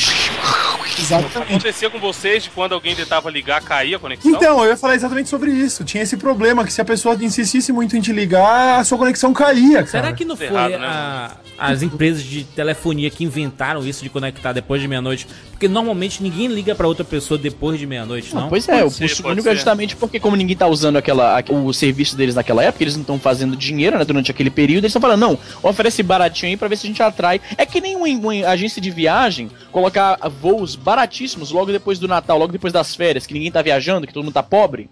[1.00, 1.38] Exatamente.
[1.54, 4.32] Acontecia com vocês de quando alguém tentava ligar, caía a conexão?
[4.32, 5.84] Então, eu ia falar exatamente sobre isso.
[5.84, 9.34] Tinha esse problema que se a pessoa insistisse muito em te ligar, a sua conexão
[9.34, 9.88] caía, cara.
[9.88, 14.10] Será que não foi Errado, né, a- as empresas de telefonia que inventaram isso de
[14.10, 15.28] conectar depois de meia-noite?
[15.52, 18.50] Porque normalmente ninguém liga pra outra pessoa depois de meia-noite, não?
[18.50, 19.56] Pois é, o Pode ser, custo pode único é ser.
[19.56, 23.02] justamente porque, como ninguém tá usando aquela, a- o serviço deles naquela época, eles não
[23.02, 26.68] estão fazendo dinheiro, né, durante aquele período, eles estão falando, não, oferece baratinho aí pra
[26.68, 27.40] ver se a gente atrai.
[27.58, 32.38] É que nem uma, uma agência de viagem colocar voos baratíssimos logo depois do Natal,
[32.38, 34.90] logo depois das férias, que ninguém tá viajando, que todo mundo tá pobre.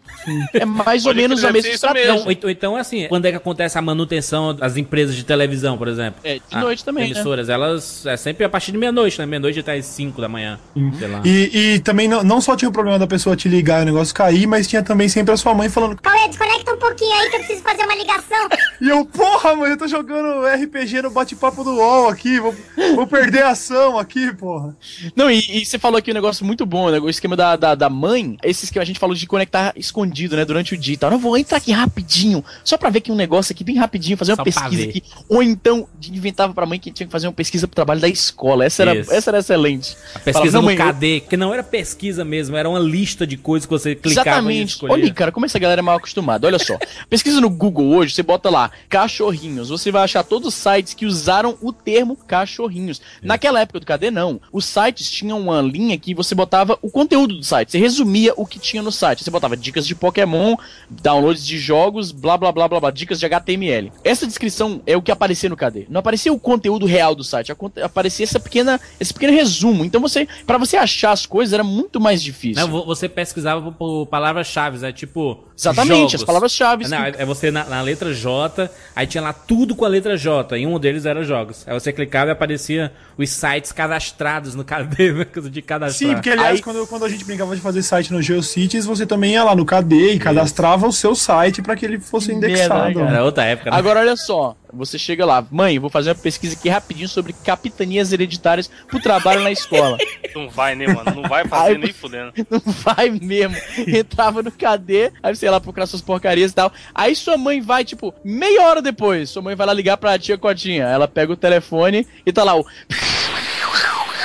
[0.53, 2.23] É mais ou menos a mesma ser estratégia.
[2.31, 6.19] Então- então, assim, quando é que acontece a manutenção das empresas de televisão, por exemplo?
[6.23, 7.11] É, de Ah, noite também, né?
[7.11, 9.25] Emissoras, elas é sempre a partir de meia-noite, né?
[9.25, 10.59] Meia-noite até as 5 da manhã.
[10.97, 11.21] Sei lá.
[11.23, 13.85] E, e também não, não só tinha o problema da pessoa te ligar e o
[13.85, 17.29] negócio cair, mas tinha também sempre a sua mãe falando: Cauê, desconecta um pouquinho aí
[17.29, 18.49] que eu preciso fazer uma ligação.
[18.81, 22.55] E eu, porra, mano, eu tô jogando RPG no bate-papo do UOL aqui, vou,
[22.95, 24.75] vou perder a ação aqui, porra.
[25.15, 26.99] Não, e, e você falou aqui um negócio muito bom, né?
[26.99, 30.45] O esquema da, da, da mãe, esse esquema a gente falou de conectar escondido, né?
[30.45, 31.11] Durante o dia e tal.
[31.11, 34.31] Eu vou entrar aqui rapidinho, só pra ver aqui um negócio aqui bem rapidinho, fazer
[34.31, 35.03] uma Só pesquisa aqui.
[35.29, 38.65] Ou então inventava pra mãe que tinha que fazer uma pesquisa pro trabalho da escola.
[38.65, 39.11] Essa era, Isso.
[39.13, 39.95] essa era excelente.
[40.15, 42.79] A pesquisa Falava, no "Não, mãe, eu- KD, que não era pesquisa mesmo, era uma
[42.81, 44.69] lista de coisas que você clicava e Exatamente.
[44.69, 44.95] escolhia.
[44.95, 46.47] Olha, cara, como essa galera é mal acostumada.
[46.47, 46.77] Olha só.
[47.09, 49.69] Pesquisa no Google hoje, você bota lá cachorrinhos.
[49.69, 53.01] Você vai achar todos os sites que usaram o termo cachorrinhos.
[53.21, 54.41] Naquela época do KD, não.
[54.51, 57.71] Os sites tinham uma linha que você botava o conteúdo do site.
[57.71, 59.23] Você resumia o que tinha no site.
[59.23, 60.55] Você botava dicas de Pokémon,
[60.89, 63.91] downloads de jogos, blá blá blá blá blá, dicas de HTML.
[64.03, 65.87] Essa descrição é o que aparecia no KD.
[65.89, 67.51] Não aparecia o conteúdo real do site,
[67.83, 69.85] aparecia essa pequena, esse pequeno resumo.
[69.85, 72.61] Então você, para você achar as coisas era muito mais difícil.
[72.61, 75.43] Não, você pesquisava por, palavras-chave, é tipo.
[75.61, 76.15] Exatamente, jogos.
[76.15, 76.87] as palavras-chave.
[76.87, 80.17] Não, é é você na, na letra J, aí tinha lá tudo com a letra
[80.17, 81.63] J, e um deles era jogos.
[81.67, 85.25] Aí você clicava e aparecia os sites cadastrados no KD, né?
[85.25, 86.09] coisa de cadastrar.
[86.09, 89.05] Sim, porque aliás, Aí- quando, quando a gente brincava de fazer site no GeoCities, você
[89.05, 92.35] também ia lá no KD e cadastrava o seu site pra que ele fosse Que
[92.35, 92.99] merda, indexado.
[93.05, 93.11] né?
[93.11, 93.77] Era outra época, né?
[93.77, 98.11] Agora olha só, você chega lá, mãe, vou fazer uma pesquisa aqui rapidinho sobre capitanias
[98.11, 99.97] hereditárias pro trabalho na escola.
[100.33, 101.21] Não vai, né, mano?
[101.21, 102.31] Não vai fazer Ai, nem fudendo.
[102.49, 103.55] Não vai mesmo.
[103.87, 106.71] Entrava no KD, aí você lá procurar suas porcarias e tal.
[106.93, 110.37] Aí sua mãe vai, tipo, meia hora depois, sua mãe vai lá ligar pra tia
[110.37, 110.85] Cotinha.
[110.85, 112.65] Ela pega o telefone e tá lá o.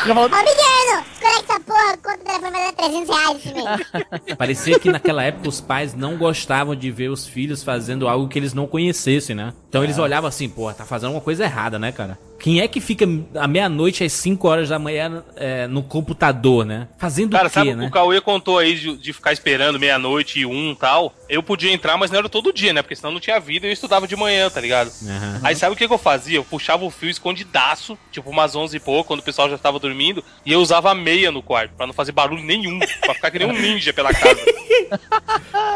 [0.06, 3.54] Já fala, Ô, Miguel, conecta essa porra, quanto o telefone vai dar 300 reais esse
[3.54, 4.36] mês?
[4.38, 8.38] Parecia que naquela época os pais não gostavam de ver os filhos fazendo algo que
[8.38, 9.52] eles não conhecessem, né?
[9.68, 12.18] Então eles olhavam assim, pô, tá fazendo uma coisa errada, né, cara?
[12.38, 16.88] Quem é que fica à meia-noite às 5 horas da manhã é, no computador, né?
[16.98, 17.86] Fazendo Cara, o quê, sabe né?
[17.86, 21.14] o Cauê contou aí de, de ficar esperando meia-noite e um e tal?
[21.28, 22.82] Eu podia entrar, mas não era todo dia, né?
[22.82, 24.90] Porque senão não tinha vida e eu estudava de manhã, tá ligado?
[25.02, 25.40] Aham.
[25.42, 26.38] Aí sabe o que, que eu fazia?
[26.38, 29.78] Eu puxava o fio escondidaço, tipo umas 11 e pouco, quando o pessoal já tava
[29.78, 33.30] dormindo, e eu usava a meia no quarto, pra não fazer barulho nenhum, pra ficar
[33.30, 34.40] que nem um ninja pela casa.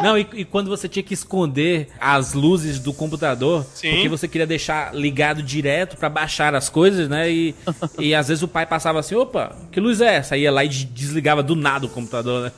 [0.03, 3.91] Não, e, e quando você tinha que esconder as luzes do computador, Sim.
[3.91, 7.31] porque você queria deixar ligado direto pra baixar as coisas, né?
[7.31, 7.55] E,
[7.99, 10.35] e às vezes o pai passava assim, opa, que luz é essa?
[10.35, 12.53] Aí ia lá e de- desligava do nada o computador, né?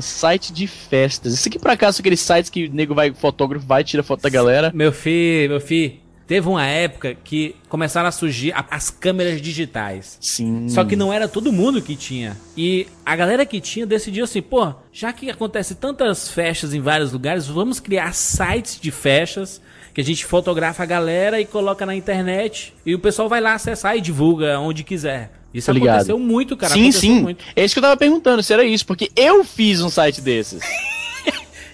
[0.00, 1.34] site de festas.
[1.34, 4.22] Isso aqui por acaso são aqueles sites que o nego vai, fotógrafo vai, tira foto
[4.22, 4.70] da galera.
[4.74, 10.18] Meu filho, meu filho, teve uma época que começaram a surgir as câmeras digitais.
[10.20, 10.68] Sim.
[10.68, 12.36] Só que não era todo mundo que tinha.
[12.54, 17.12] E a galera que tinha decidiu assim, pô, já que acontece tantas festas em vários
[17.12, 19.60] lugares, vamos criar sites de festas
[19.94, 23.54] que a gente fotografa a galera e coloca na internet e o pessoal vai lá
[23.54, 25.32] acessar e divulga onde quiser.
[25.52, 26.74] Isso aconteceu muito, cara.
[26.74, 27.22] sim, aconteceu sim.
[27.22, 27.42] muito.
[27.56, 30.62] É isso que eu tava perguntando, se era isso, porque eu fiz um site desses.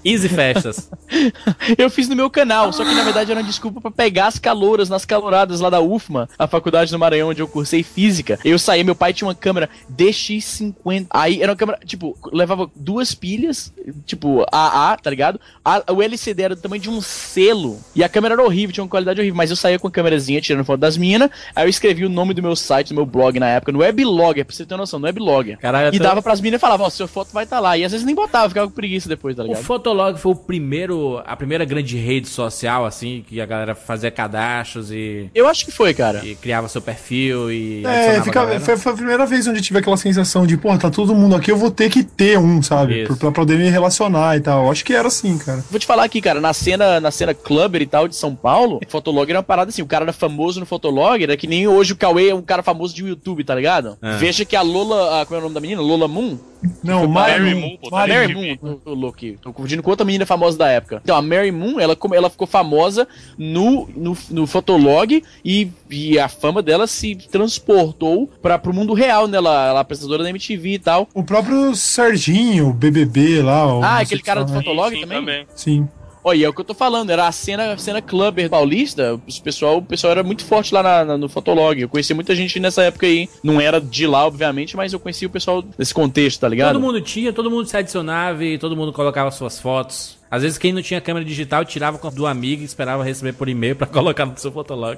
[0.04, 0.90] Easy Festas.
[1.78, 4.38] Eu fiz no meu canal, só que na verdade era uma desculpa pra pegar as
[4.38, 8.38] calouras nas caloradas lá da UFMA, a faculdade do Maranhão onde eu cursei física.
[8.44, 11.06] Eu saí, meu pai tinha uma câmera DX50.
[11.10, 13.72] Aí era uma câmera, tipo, levava duas pilhas,
[14.06, 15.40] tipo, AA, tá ligado?
[15.64, 17.78] A- o LCD era do tamanho de um selo.
[17.94, 20.40] E a câmera era horrível, tinha uma qualidade horrível, mas eu saía com a câmerazinha
[20.40, 21.30] tirando foto das minas.
[21.54, 24.44] Aí eu escrevi o nome do meu site, do meu blog na época, no Weblogger,
[24.44, 25.58] pra você ter noção, no Weblogger.
[25.58, 27.76] Caralho, E até- dava pras minas e falava, ó, sua foto vai estar lá.
[27.78, 29.62] E às vezes nem botava, ficava com preguiça depois, tá O ligado?
[29.94, 34.90] Fotolog foi o primeiro, a primeira grande rede social, assim, que a galera fazia cadastros
[34.90, 36.20] e, Eu acho que foi, cara.
[36.24, 39.78] e criava seu perfil e É, fica, foi, foi a primeira vez onde eu tive
[39.78, 43.02] aquela sensação de, pô, tá todo mundo aqui, eu vou ter que ter um, sabe?
[43.02, 43.16] Isso.
[43.16, 44.64] Pra, pra poder me relacionar e tal.
[44.64, 45.64] Eu Acho que era assim, cara.
[45.70, 48.80] Vou te falar aqui, cara, na cena, na cena clubber e tal de São Paulo,
[48.88, 51.92] Fotolog era uma parada assim, o cara era famoso no Fotolog, era que nem hoje
[51.92, 53.96] o Cauê é um cara famoso de YouTube, tá ligado?
[54.02, 54.16] É.
[54.16, 55.80] Veja que a Lola, a, como é o nome da menina?
[55.80, 56.36] Lola Moon?
[56.82, 57.90] Não, Mary Mary Moon, Moon.
[57.90, 58.34] tá Mary MTV.
[58.34, 61.00] Moon, tô, tô louco aqui, tô confundindo com outra menina famosa da época.
[61.02, 63.06] Então, a Mary Moon, ela, ela ficou famosa
[63.38, 69.26] no, no, no Fotolog e, e a fama dela se transportou pra, pro mundo real,
[69.26, 69.38] né?
[69.38, 71.08] Ela, ela é apresentadora da MTV e tal.
[71.14, 73.74] O próprio Serginho, BBB lá.
[73.76, 74.58] o Ah, aquele cara do né?
[74.58, 75.46] Fotolog Sim, também?
[75.54, 75.88] Sim.
[76.26, 79.38] Olha, é o que eu tô falando, era a cena, a cena clubber paulista, os
[79.38, 81.78] pessoal, o pessoal era muito forte lá na- na- no Fotolog.
[81.78, 83.28] Eu conheci muita gente nessa época aí.
[83.42, 86.72] Não era de lá, obviamente, mas eu conheci o pessoal desse contexto, tá ligado?
[86.72, 90.16] Todo mundo tinha, todo mundo se adicionava e todo mundo colocava suas fotos.
[90.30, 93.46] Às vezes quem não tinha câmera digital tirava com- do amigo e esperava receber por
[93.48, 94.96] e-mail pra colocar no seu fotolog.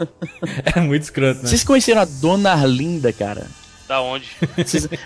[0.65, 1.49] Era muito escroto, né?
[1.49, 3.49] Vocês conheceram a Dona Arlinda, cara?
[3.89, 4.27] Da onde?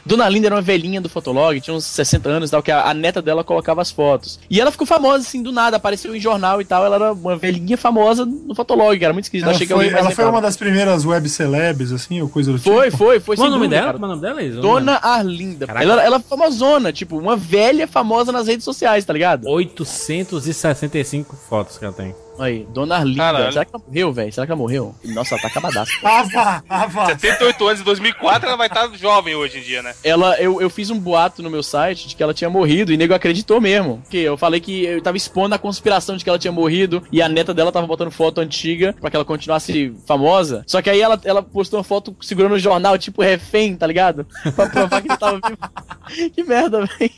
[0.06, 2.88] Dona Linda era uma velhinha do Fotolog, tinha uns 60 anos e tal, que a,
[2.88, 4.38] a neta dela colocava as fotos.
[4.48, 6.84] E ela ficou famosa, assim, do nada, apareceu em jornal e tal.
[6.84, 9.46] Ela era uma velhinha famosa no Fotolog, cara, muito esquisito.
[9.46, 12.52] Ela, Achei que foi, mais ela foi uma das primeiras web celebs, assim, ou coisa
[12.52, 12.96] do Foi, tipo?
[12.96, 13.36] foi, foi.
[13.36, 13.86] Qual o nome dela?
[13.86, 13.98] cara.
[13.98, 14.60] Qual o nome dela, Isa?
[14.60, 15.66] Dona Arlinda.
[15.66, 15.84] Caraca.
[15.84, 19.46] Ela, ela é famosona, tipo, uma velha famosa nas redes sociais, tá ligado?
[19.46, 22.14] 865 fotos que ela tem.
[22.40, 23.18] Aí, Dona Arlinda.
[23.18, 23.52] Caralho.
[23.52, 24.32] Será que ela morreu, velho?
[24.32, 24.94] Será que ela morreu?
[25.04, 25.92] Nossa, ela tá acabadaça.
[26.02, 27.06] Vá, ah, vá.
[27.06, 29.94] 78 anos, em 2004, ela vai estar jovem hoje em dia, né?
[30.02, 32.96] Ela, eu, eu fiz um boato no meu site de que ela tinha morrido e
[32.96, 33.98] nego acreditou mesmo.
[33.98, 37.20] Porque eu falei que eu tava expondo a conspiração de que ela tinha morrido e
[37.20, 40.64] a neta dela tava botando foto antiga pra que ela continuasse famosa.
[40.66, 44.26] Só que aí ela, ela postou uma foto segurando o jornal, tipo refém, tá ligado?
[44.56, 45.70] Pra provar que ela tava viva.
[46.34, 47.10] que merda, velho.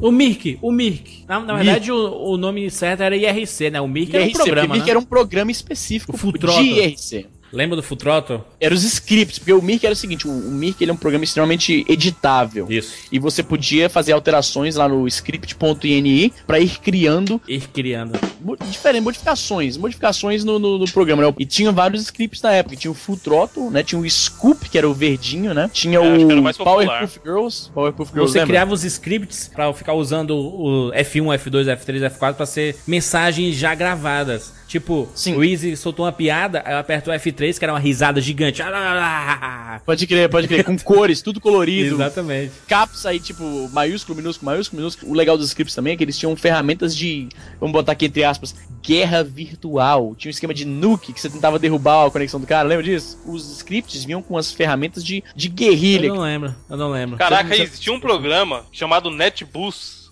[0.00, 1.24] O Mirk, o Mirk.
[1.26, 3.80] Na, na verdade, o, o nome certo era IRC, né?
[3.80, 4.90] O Mirk era um IRC, porque programa, Mirk né?
[4.90, 6.46] era um programa específico O Full de.
[6.46, 7.26] IRC.
[7.54, 8.42] Lembra do Futroto?
[8.60, 10.96] Era os scripts, porque o Mirk era o seguinte, o, o Mirk ele é um
[10.96, 12.66] programa extremamente editável.
[12.68, 12.94] Isso.
[13.12, 18.18] E você podia fazer alterações lá no script.ini pra ir criando Ir criando.
[18.68, 21.34] diferentes modificações, modificações no, no, no programa, né?
[21.38, 22.76] E tinha vários scripts na época.
[22.76, 23.82] Tinha o Full Throttle, né?
[23.82, 25.70] Tinha o Scoop, que era o verdinho, né?
[25.72, 26.54] Tinha É, acho que era o.
[26.54, 27.70] Powerpuff Girls.
[27.72, 28.52] Powerpuff Girls, Você lembra?
[28.52, 33.74] criava os scripts pra ficar usando o F1, F2, F3, F4 pra ser mensagens já
[33.74, 34.52] gravadas.
[34.74, 35.36] Tipo, Sim.
[35.36, 38.60] o Easy soltou uma piada, aí eu aperto o F3, que era uma risada gigante.
[39.86, 40.64] Pode crer, pode crer.
[40.64, 41.94] Com cores, tudo colorido.
[41.94, 42.50] Exatamente.
[42.66, 45.12] caps aí, tipo, maiúsculo, minúsculo, maiúsculo, minúsculo.
[45.12, 47.28] O legal dos scripts também é que eles tinham ferramentas de,
[47.60, 50.12] vamos botar aqui entre aspas, guerra virtual.
[50.18, 53.16] Tinha um esquema de nuke que você tentava derrubar a conexão do cara, lembra disso?
[53.24, 56.08] Os scripts vinham com as ferramentas de, de guerrilha.
[56.08, 57.16] Eu não lembro, eu não lembro.
[57.16, 59.08] Caraca, existia um programa chamado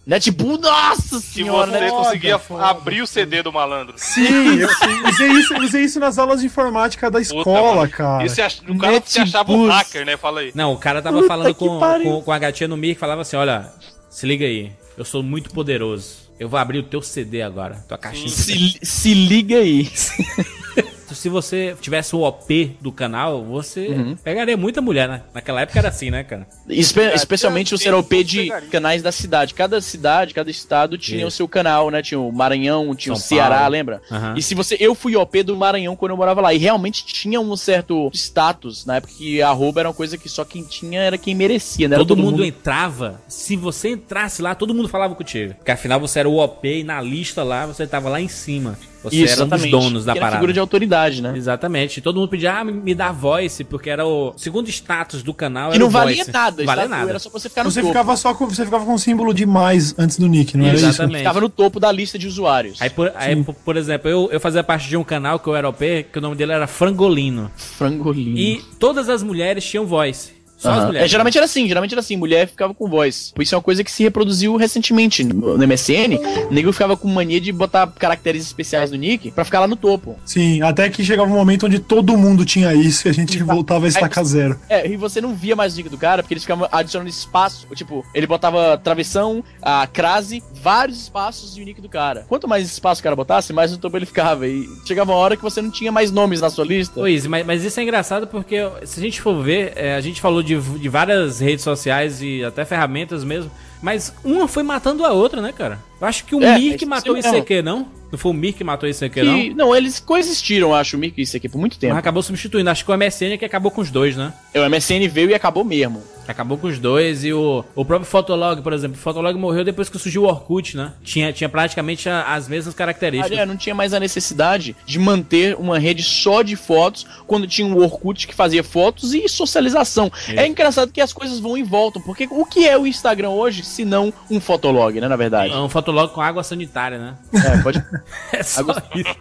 [0.04, 1.90] NetBus Netbull, nossa que senhora, você né?
[1.90, 3.94] conseguia foda, abrir o CD do malandro.
[3.96, 4.68] Sim, eu
[5.08, 7.90] usei isso, usei isso nas aulas de informática da escola, mano.
[7.90, 8.24] cara.
[8.24, 8.60] Esse ach...
[8.68, 10.16] O cara se achava um hacker, né?
[10.16, 10.52] Fala aí.
[10.54, 13.00] Não, o cara tava Puta falando que com, com, com a gatinha no Mir que
[13.00, 13.72] falava assim: olha,
[14.10, 16.22] se liga aí, eu sou muito poderoso.
[16.38, 18.28] Eu vou abrir o teu CD agora, tua caixinha.
[18.28, 19.88] Se, se liga aí.
[21.14, 24.16] Se você tivesse o OP do canal, você Uhum.
[24.16, 25.22] pegaria muita mulher, né?
[25.34, 26.46] Naquela época era assim, né, cara?
[26.68, 29.54] Espe- especialmente o Sim, CROP de canais da cidade.
[29.54, 31.26] Cada cidade, cada estado tinha Isso.
[31.28, 32.02] o seu canal, né?
[32.02, 33.72] Tinha o Maranhão, tinha São o Ceará, Paulo.
[33.72, 34.02] lembra?
[34.10, 34.34] Aham.
[34.36, 34.76] E se você.
[34.80, 36.52] Eu fui OP do Maranhão quando eu morava lá.
[36.54, 38.84] E realmente tinha um certo status.
[38.86, 41.96] Na época que arroba era uma coisa que só quem tinha era quem merecia, né?
[41.96, 43.20] Era todo, mundo, entrava.
[43.28, 45.54] Se você entrasse lá, todo mundo falava contigo.
[45.54, 48.78] Porque afinal você era o OP e na lista lá você tava lá em cima.
[49.02, 49.70] Você Isso, era um dos exatamente.
[49.70, 50.36] donos da Que era parada.
[50.38, 51.32] figura de autoridade, né?
[51.36, 52.00] Exatamente.
[52.00, 55.70] Todo mundo pedia, ah, me dá voice, porque era o segundo status do canal.
[55.70, 56.30] Que era não o valia voice.
[56.32, 56.56] nada.
[56.58, 57.10] Não valia nada.
[57.10, 57.92] Era só pra você ficar no Você topo.
[57.92, 60.76] ficava só com, você ficava com o símbolo de mais antes do nick, não era
[60.76, 60.86] isso?
[60.86, 61.18] Exatamente.
[61.18, 62.80] Ficava no topo da lista de usuários.
[62.80, 65.56] Aí, por, aí, por, por exemplo, eu, eu fazia parte de um canal que eu
[65.56, 67.50] era OP, que o nome dele era Frangolino.
[67.56, 68.38] Frangolino.
[68.38, 70.30] E todas as mulheres tinham voice.
[70.62, 70.86] Só as Aham.
[70.86, 71.06] mulheres.
[71.06, 73.34] É, geralmente era assim, geralmente era assim, mulher ficava com voz.
[73.40, 76.18] Isso é uma coisa que se reproduziu recentemente no, no MSN.
[76.48, 79.74] O nego ficava com mania de botar caracteres especiais no nick pra ficar lá no
[79.74, 80.16] topo.
[80.24, 83.86] Sim, até que chegava um momento onde todo mundo tinha isso e a gente voltava
[83.86, 84.56] a estacar zero.
[84.68, 87.66] É, e você não via mais o nick do cara, porque eles ficavam adicionando espaço.
[87.74, 92.24] Tipo, ele botava travessão, a crase, vários espaços e o nick do cara.
[92.28, 94.46] Quanto mais espaço o cara botasse, mais no topo ele ficava.
[94.46, 97.08] E chegava uma hora que você não tinha mais nomes na sua lista.
[97.10, 100.20] Izzy, mas, mas isso é engraçado porque se a gente for ver, é, a gente
[100.20, 103.50] falou de, de várias redes sociais e até ferramentas mesmo,
[103.82, 105.78] mas uma foi matando a outra, né, cara?
[106.00, 107.36] Eu acho que o É, Mir é que isso matou o mesmo.
[107.36, 107.88] ICQ, não?
[108.12, 109.40] Não foi o Mir que matou o ICQ, não?
[109.40, 111.92] Que- não, eles coexistiram, acho, o Mirk e isso aqui por muito tempo.
[111.94, 112.68] Mas acabou substituindo.
[112.70, 114.32] Acho que o MSN que acabou com os dois, né?
[114.54, 116.02] O MSN veio e acabou mesmo.
[116.26, 118.96] Acabou com os dois e o, o próprio Fotolog, por exemplo.
[118.96, 120.92] O Fotolog morreu depois que surgiu o Orkut, né?
[121.02, 123.38] Tinha, tinha praticamente a- as mesmas características.
[123.38, 127.46] Ah, é, não tinha mais a necessidade de manter uma rede só de fotos quando
[127.46, 130.10] tinha um Orkut que fazia fotos e socialização.
[130.28, 133.64] É engraçado que as coisas vão e voltam, porque o que é o Instagram hoje
[133.64, 135.52] se não um fotolog, né, na verdade?
[135.52, 137.14] É um Fotolog com água sanitária, né?
[137.34, 137.82] É, pode...
[138.32, 138.62] É só
[138.94, 139.16] isso.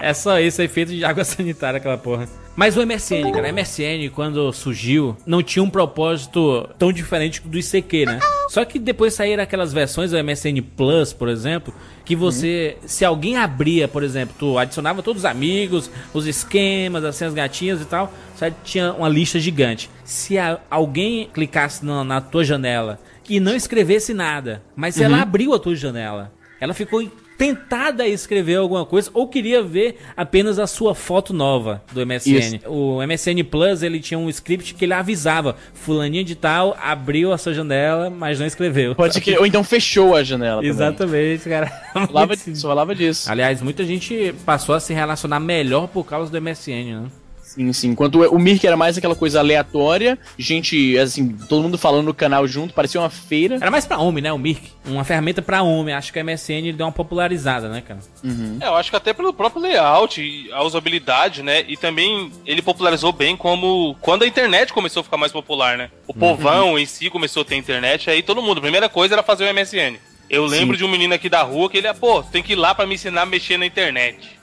[0.00, 2.28] É só isso, é feito de água sanitária aquela porra.
[2.56, 6.43] Mas o MSN, cara, o MSN quando surgiu, não tinha um propósito
[6.78, 8.18] tão diferente do ICQ, né?
[8.50, 13.36] Só que depois saíram aquelas versões do MSN Plus, por exemplo, que você, se alguém
[13.36, 18.12] abria, por exemplo, tu adicionava todos os amigos, os esquemas, assim, as gatinhas e tal,
[18.36, 19.90] só tinha uma lista gigante.
[20.04, 25.54] Se a- alguém clicasse na, na tua janela e não escrevesse nada, mas ela abriu
[25.54, 26.30] a tua janela,
[26.60, 27.02] ela ficou
[27.36, 32.56] tentada a escrever alguma coisa ou queria ver apenas a sua foto nova do MSN.
[32.56, 32.68] Isso.
[32.68, 37.38] O MSN Plus, ele tinha um script que ele avisava, fulaninha de tal abriu a
[37.38, 38.94] sua janela, mas não escreveu.
[38.94, 39.36] Pode que...
[39.36, 40.70] Ou então fechou a janela também.
[40.70, 41.66] Exatamente, cara.
[42.06, 43.30] Falava disso, falava disso.
[43.30, 47.06] Aliás, muita gente passou a se relacionar melhor por causa do MSN, né?
[47.54, 47.88] Sim, sim.
[47.90, 52.46] Enquanto o Mirk era mais aquela coisa aleatória, gente, assim, todo mundo falando no canal
[52.48, 53.56] junto, parecia uma feira.
[53.56, 54.72] Era mais pra homem, né, o Mirk?
[54.84, 55.94] Uma ferramenta pra homem.
[55.94, 58.00] Acho que a MSN deu uma popularizada, né, cara?
[58.60, 61.64] É, eu acho que até pelo próprio layout, e a usabilidade, né?
[61.68, 65.90] E também ele popularizou bem como quando a internet começou a ficar mais popular, né?
[66.08, 69.22] O povão em si começou a ter internet, aí todo mundo, a primeira coisa era
[69.22, 69.96] fazer o MSN.
[70.28, 72.56] Eu lembro de um menino aqui da rua que ele, pô, você tem que ir
[72.56, 74.33] lá pra me ensinar a mexer na internet.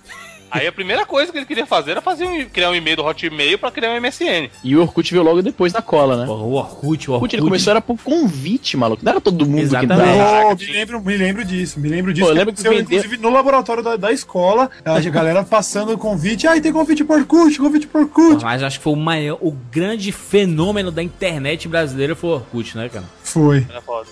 [0.51, 3.05] Aí a primeira coisa que ele queria fazer era fazer um, criar um e-mail do
[3.05, 4.49] Hotmail pra criar um MSN.
[4.63, 6.29] E o Orkut veio logo depois da cola, né?
[6.29, 7.13] O Orkut, o Orkut.
[7.13, 9.03] Orkut ele começou era por convite, maluco.
[9.03, 10.11] Não era todo mundo Exatamente.
[10.11, 10.47] que dava.
[10.47, 12.25] Oh, me, lembro, me lembro disso, me lembro disso.
[12.25, 16.47] Pô, eu lembro que Inclusive no laboratório da, da escola, a galera passando o convite.
[16.47, 18.43] Ai, tem convite por Orkut, convite por Orkut.
[18.43, 22.77] Mas acho que foi o maior, o grande fenômeno da internet brasileira foi o Orkut,
[22.77, 23.05] né, cara?
[23.23, 23.65] Foi.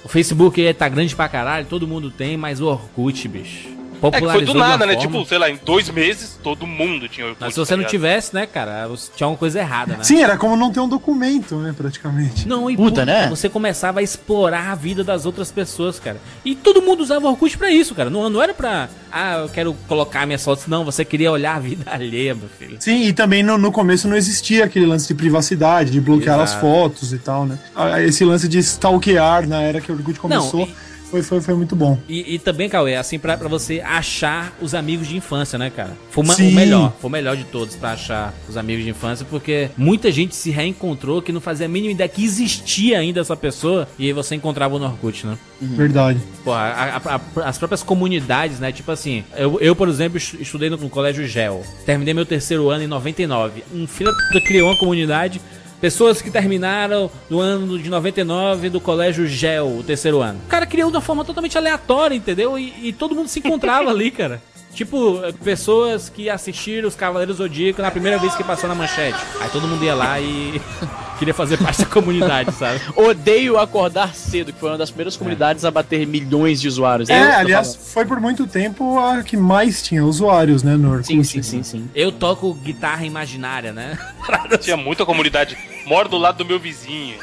[0.04, 3.79] O Facebook tá grande pra caralho, todo mundo tem, mas o Orkut, bicho.
[4.02, 4.94] É que foi do uma nada, né?
[4.94, 7.42] forma- Tipo, sei lá, em dois meses todo mundo tinha Orkut.
[7.42, 10.04] Mas se você tá não tivesse, né, cara, você- tinha alguma coisa errada, né?
[10.04, 12.48] Sim, era como não ter um documento, né, praticamente.
[12.48, 13.28] Não, e Puta, né?
[13.30, 16.18] Você começava a explorar a vida das outras pessoas, cara.
[16.46, 18.10] E todo mundo usava o Orkut pra isso, cara.
[18.10, 20.68] Não, não era pra, ah, eu quero colocar minhas fotos.
[20.68, 22.78] Não, você queria olhar a vida alheia, meu filho.
[22.80, 26.56] Sim, e também no, no começo não existia aquele lance de privacidade, de bloquear Exato.
[26.56, 27.58] as fotos e tal, né?
[27.76, 30.76] Ah, Esse lance de stalkear na era que o Orkut começou e-
[31.10, 31.98] foi, foi, foi muito bom.
[32.08, 35.92] E, e também, Cauê, assim, pra, pra você achar os amigos de infância, né, cara?
[36.12, 39.26] Foi uma- o melhor, foi o melhor de todos pra achar os amigos de infância,
[39.30, 43.36] porque muita gente se reencontrou que não fazia a mínima ideia que existia ainda essa
[43.36, 45.38] pessoa, e aí você encontrava no Orkut, né?
[45.62, 46.20] Verdade.
[46.44, 48.72] Porra, a- a- a- as próprias comunidades, né?
[48.72, 51.64] Tipo assim, eu, eu por exemplo, estu- estudei no, no colégio GEL.
[51.86, 53.64] Terminei meu terceiro ano em 99.
[53.74, 55.42] Um filho da puta criou uma comunidade.
[55.82, 60.40] Pessoas que terminaram no ano de 99 do colégio GEL, o terceiro ano.
[60.46, 62.60] O cara criou de uma forma totalmente aleatória, entendeu?
[62.60, 64.42] E, e todo mundo se encontrava ali, cara.
[64.74, 69.18] Tipo, pessoas que assistiram os Cavaleiros Zodíaco na primeira vez que passou na manchete.
[69.40, 70.62] Aí todo mundo ia lá e
[71.20, 72.80] queria fazer parte da comunidade, sabe?
[72.96, 77.10] Odeio acordar cedo, que foi uma das primeiras comunidades a bater milhões de usuários.
[77.10, 77.88] É, Eu tô aliás, falando.
[77.88, 81.08] foi por muito tempo a que mais tinha usuários, né, no Orkut.
[81.08, 81.90] Sim, sim, sim, sim.
[81.94, 83.98] Eu toco guitarra imaginária, né?
[84.62, 85.58] Tinha muita comunidade.
[85.86, 87.16] Moro do lado do meu vizinho.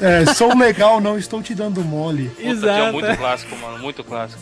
[0.00, 2.28] É, sou legal, não estou te dando mole.
[2.28, 3.78] Puta, Tinha muito clássico, mano.
[3.78, 4.40] Muito clássico.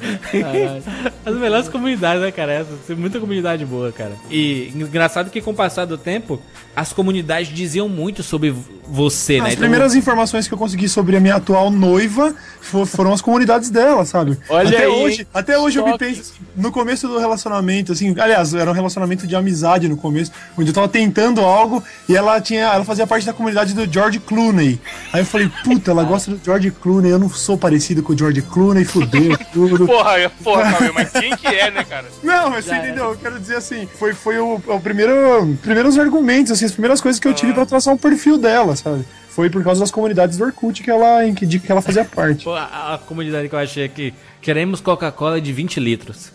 [1.25, 2.53] As melhores comunidades, né, cara?
[2.53, 4.13] Essa, tem muita comunidade boa, cara.
[4.31, 6.41] E engraçado que com o passar do tempo,
[6.77, 8.55] as comunidades diziam muito sobre
[8.93, 9.47] você, né?
[9.47, 13.23] As Então, primeiras informações que eu consegui sobre a minha atual noiva fo- foram as
[13.23, 14.39] comunidades dela, sabe?
[14.51, 16.05] Olha até aí, hoje, até hoje eu me choque.
[16.05, 20.69] penso no começo do relacionamento, assim, aliás, era um relacionamento de amizade no começo, onde
[20.71, 24.79] eu tava tentando algo e ela tinha, ela fazia parte da comunidade do George Clooney.
[25.13, 28.19] Aí eu falei, puta, ela gosta do George Clooney, eu não sou parecido com o
[28.19, 29.87] George Clooney, fudeu tudo.
[29.93, 32.07] Porra, eu- porra, mas quem que é, né, cara?
[32.23, 33.05] Não, mas você entendeu?
[33.11, 37.19] Eu quero dizer assim, foi, foi o, o primeiro, primeiros argumentos, assim, as primeiras coisas
[37.19, 39.05] que eu tive pra traçar um perfil dela, sabe?
[39.31, 42.05] Foi por causa das comunidades do Orkut que ela, em que, de que ela fazia
[42.05, 42.45] parte.
[42.45, 44.13] pô, a, a comunidade que eu achei aqui.
[44.41, 46.33] Queremos Coca-Cola de 20 litros.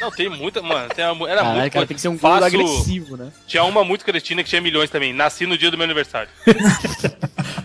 [0.00, 0.60] Não, tem muita.
[0.60, 1.72] Mano, tem uma, era Caralho, muito.
[1.72, 3.28] cara, tem que ser um Faço- agressivo, né?
[3.46, 5.14] Tinha uma muito crestina que tinha milhões também.
[5.14, 6.28] Nasci no dia do meu aniversário.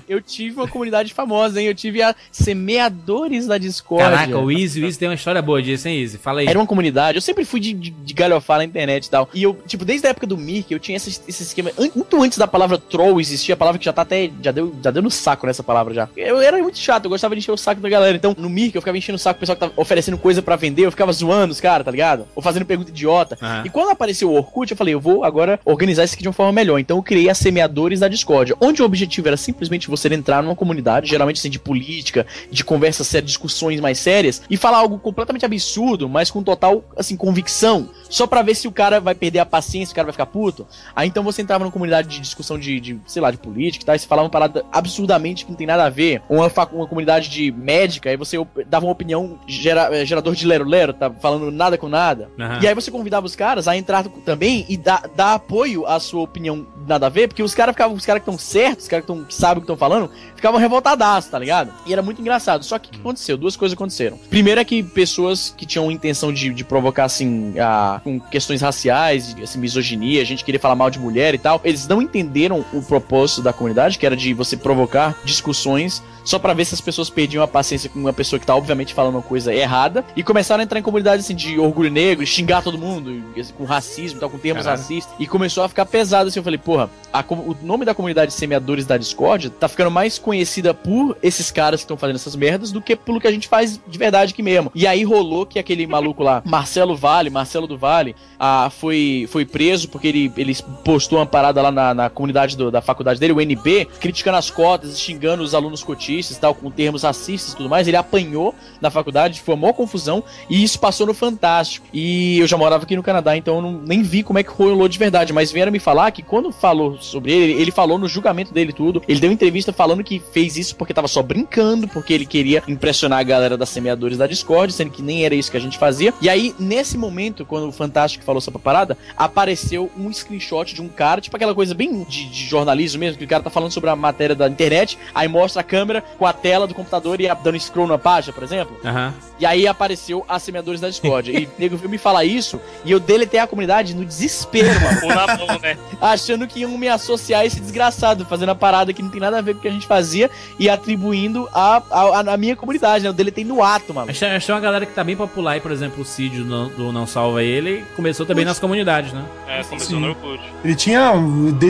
[0.10, 1.68] Eu tive uma comunidade famosa, hein?
[1.68, 4.04] Eu tive a Semeadores da Discord.
[4.04, 6.18] Caraca, o Easy, o Easy tem uma história boa disso, hein, Easy?
[6.18, 6.48] Fala aí.
[6.48, 9.30] Era uma comunidade, eu sempre fui de, de, de galhofar na internet e tal.
[9.32, 11.72] E eu, tipo, desde a época do Mirk, eu tinha esse, esse esquema.
[11.96, 14.32] Muito antes da palavra troll existir, a palavra que já tá até.
[14.42, 16.10] Já deu, já deu no saco nessa palavra já.
[16.18, 18.18] Eu era muito chato, eu gostava de encher o saco da galera.
[18.18, 20.56] Então, no Mirk, eu ficava enchendo o saco do pessoal que tava oferecendo coisa pra
[20.56, 22.28] vender, eu ficava zoando os caras, tá ligado?
[22.36, 23.38] Ou fazendo pergunta idiota.
[23.40, 23.62] Aham.
[23.64, 26.34] E quando apareceu o Orkut, eu falei, eu vou agora organizar isso aqui de uma
[26.34, 26.80] forma melhor.
[26.80, 30.56] Então eu criei a Semeadores da Discord, onde o objetivo era simplesmente você entrar numa
[30.56, 35.46] comunidade, geralmente assim, de política, de conversas sérias, discussões mais sérias, e falar algo completamente
[35.46, 39.46] absurdo, mas com total, assim, convicção, só pra ver se o cara vai perder a
[39.46, 40.68] paciência, se o cara vai ficar puto.
[40.96, 43.86] Aí então você entrava numa comunidade de discussão de, de, sei lá, de política e
[43.86, 46.52] tal, e você falava uma parada absurdamente que não tem nada a ver, ou uma,
[46.74, 48.36] uma comunidade de médica, aí você
[48.68, 52.30] dava uma opinião gera- eh, gerador de lero-lero, tá falando nada com nada.
[52.40, 52.60] Aham.
[52.62, 56.22] E aí você convidava os caras a entrar também e dar, dar apoio à sua
[56.22, 59.06] opinião nada a ver, porque os caras ficavam, os caras que estão certos, os caras
[59.06, 61.72] que, tão, que sabem o que estão falando, ficavam revoltadaços, tá ligado?
[61.86, 62.64] E era muito engraçado.
[62.66, 63.38] Só que o que aconteceu?
[63.38, 64.18] Duas coisas aconteceram.
[64.30, 69.36] Primeiro é que pessoas que tinham intenção de, de provocar, assim, a, com questões raciais,
[69.42, 72.82] assim, misoginia, a gente queria falar mal de mulher e tal, eles não entenderam o
[72.82, 77.10] propósito da comunidade, que era de você provocar discussões só pra ver se as pessoas
[77.10, 80.62] perdiam a paciência com uma pessoa que tá obviamente falando uma coisa errada e começaram
[80.62, 84.20] a entrar em comunidades assim de orgulho negro, xingar todo mundo, assim, com racismo, e
[84.20, 84.82] tal, com termos Caralho.
[84.82, 86.40] racistas, e começou a ficar pesado assim.
[86.40, 90.74] Eu falei, porra, a o nome da comunidade semeadores da Discord tá ficando mais conhecida
[90.74, 93.80] por esses caras que estão fazendo essas merdas do que pelo que a gente faz
[93.88, 94.72] de verdade aqui mesmo.
[94.76, 99.28] E aí rolou que aquele maluco lá, Marcelo Vale, Marcelo do Vale, Vale, ah, foi,
[99.32, 103.20] foi preso porque ele, ele postou uma parada lá na, na comunidade do- da faculdade
[103.20, 107.58] dele, o NB, criticando as cotas, xingando os alunos cotistas tal, com termos racistas e
[107.58, 107.88] tudo mais.
[107.88, 111.88] Ele apanhou na faculdade, foi uma confusão, e isso passou no Fantástico.
[111.92, 114.52] E eu já morava aqui no Canadá, então eu não, nem vi como é que
[114.52, 118.08] rolou de verdade, mas vieram me falar que quando falou sobre ele, ele falou no
[118.08, 122.14] julgamento dele tudo, ele deu entrevista falando que fez isso porque tava só brincando, porque
[122.14, 125.58] ele queria impressionar a galera das semeadores da Discord, sendo que nem era isso que
[125.58, 126.14] a gente fazia.
[126.22, 131.22] E aí, nesse momento, quando Fantástico falou essa parada, apareceu um screenshot de um cara,
[131.22, 133.96] tipo aquela coisa bem de, de jornalismo mesmo, que o cara tá falando sobre a
[133.96, 137.60] matéria da internet, aí mostra a câmera com a tela do computador e a- dando
[137.60, 138.78] scroll na página, por exemplo.
[138.84, 139.14] Aham.
[139.40, 141.32] E aí apareceu a semeadores da Discord.
[141.32, 145.08] e o nego viu me falar isso e eu deletei a comunidade no desespero, mano.
[145.16, 145.78] Na mão, né?
[146.02, 149.38] achando que iam me associar a esse desgraçado, fazendo a parada que não tem nada
[149.38, 153.04] a ver com o que a gente fazia e atribuindo a, a, a minha comunidade,
[153.04, 153.10] né?
[153.10, 154.12] Eu deletei no ato, mano.
[154.12, 156.40] Acho, acho que é uma galera que tá bem popular aí, por exemplo, o Cid
[156.40, 159.24] do, Não- do Não Salva Ele começou também nas comunidades, né?
[159.48, 160.42] É, começou no Orkut.
[160.64, 161.14] Ele tinha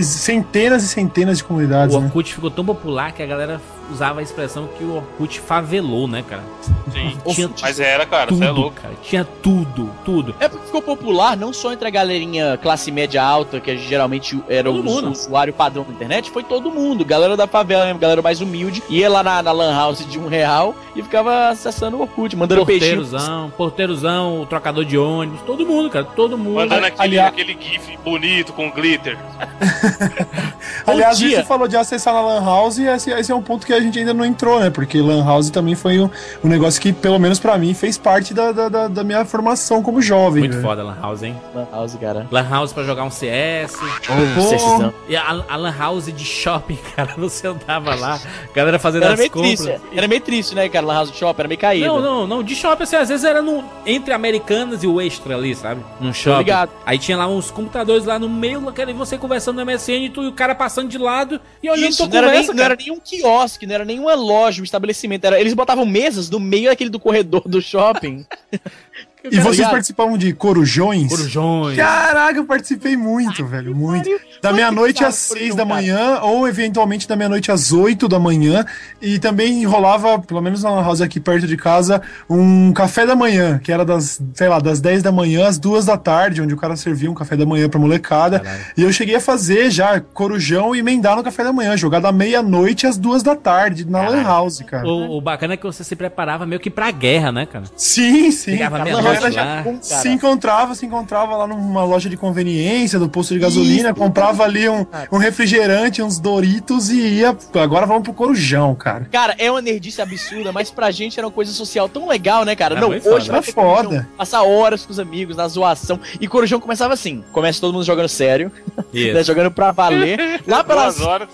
[0.04, 2.06] centenas e centenas de comunidades, O né?
[2.08, 3.62] Orkut ficou tão popular que a galera
[3.92, 6.44] usava a expressão que o Orkut favelou, né, cara?
[6.92, 7.18] Sim.
[7.34, 8.76] Tinha Mas era, cara, você é tudo, louco.
[8.82, 8.94] cara.
[9.02, 10.36] Tinha tudo, tudo.
[10.40, 14.70] É porque ficou popular não só entre a galerinha classe média alta, que geralmente era
[14.70, 15.12] Todo o mundo.
[15.12, 17.04] usuário padrão da internet, foi todo mundo.
[17.06, 20.28] Galera da favela, mesmo, galera mais humilde, ia lá na, na Lan House de um
[20.28, 22.98] real e ficava acessando o Orkut, mandando peixinho.
[23.02, 26.56] Porteirozão, porteirozão, o trocador de ônibus, todo mundo, cara, todo mundo.
[26.56, 29.18] Mandando aquele, aliás- aquele gif bonito com glitter.
[30.86, 31.38] Aliás, dia.
[31.38, 33.84] você falou de acessar na Lan House e esse, esse é um ponto que a
[33.84, 34.70] gente ainda não entrou, né?
[34.70, 36.10] Porque Lan House também foi um,
[36.44, 39.82] um negócio que, pelo menos pra mim, fez parte da, da, da- da minha formação
[39.82, 40.42] como jovem.
[40.44, 40.62] Muito né?
[40.62, 41.36] foda Lan House, hein?
[41.56, 42.28] Lan House, cara.
[42.32, 43.76] Lan House pra jogar um CS.
[44.10, 44.94] Oh, CSzão.
[45.08, 48.20] E a, a Lan House de shopping, cara, você andava lá,
[48.54, 49.60] galera fazendo Era as meio compras.
[49.60, 50.86] triste, era meio triste, né, cara?
[50.86, 51.88] Lan House Shop, era meio caído.
[51.88, 52.44] Não, não, não.
[52.44, 55.82] De shopping, assim, às vezes era no, entre Americanas e o Extra ali, sabe?
[56.00, 56.38] Num shopping.
[56.40, 56.72] ligado.
[56.86, 60.10] Aí tinha lá uns computadores lá no meio, cara, e você conversando no MSN e,
[60.10, 62.54] tu, e o cara passando de lado e olhando Isso, tua não era, nem, conversa,
[62.54, 65.26] não era nem um quiosque, não era nenhuma loja, um estabelecimento.
[65.26, 68.26] Era, eles botavam mesas no meio daquele do corredor do shopping.
[69.24, 69.72] E vocês ligado?
[69.72, 71.10] participavam de corujões?
[71.10, 71.76] Corujões.
[71.76, 74.10] Caraca, eu participei muito, velho, muito.
[74.42, 78.66] Da meia-noite às seis da manhã, ou eventualmente da meia-noite às oito da manhã.
[79.02, 83.60] E também rolava, pelo menos na house aqui perto de casa, um café da manhã,
[83.62, 86.58] que era das, sei lá, das 10 da manhã às duas da tarde, onde o
[86.58, 88.42] cara servia um café da manhã pra molecada.
[88.78, 92.12] E eu cheguei a fazer já corujão e emendar no café da manhã, jogar da
[92.12, 94.88] meia-noite às duas da tarde, na Lan House, cara.
[94.88, 97.66] O, o bacana é que você se preparava meio que pra guerra, né, cara?
[97.76, 98.52] Sim, sim.
[98.52, 99.09] Pegava cara.
[99.14, 99.64] Galera já lá.
[99.64, 99.78] Cara.
[99.82, 104.68] se encontrava, se encontrava lá numa loja de conveniência, do posto de gasolina, comprava ali
[104.70, 107.36] um, um refrigerante, uns Doritos e ia.
[107.56, 109.08] Agora vamos pro Corujão, cara.
[109.12, 112.56] Cara, é uma nerdice absurda, mas pra gente era uma coisa social tão legal, né,
[112.56, 112.76] cara?
[112.78, 113.32] É não, hoje foda.
[113.32, 113.84] vai ter foda.
[113.84, 116.00] Corujão, passar horas com os amigos, na zoação.
[116.20, 118.52] E Corujão começava assim: começa todo mundo jogando sério,
[118.94, 120.42] né, jogando pra valer.
[120.48, 121.30] Lá pelas Duas horas.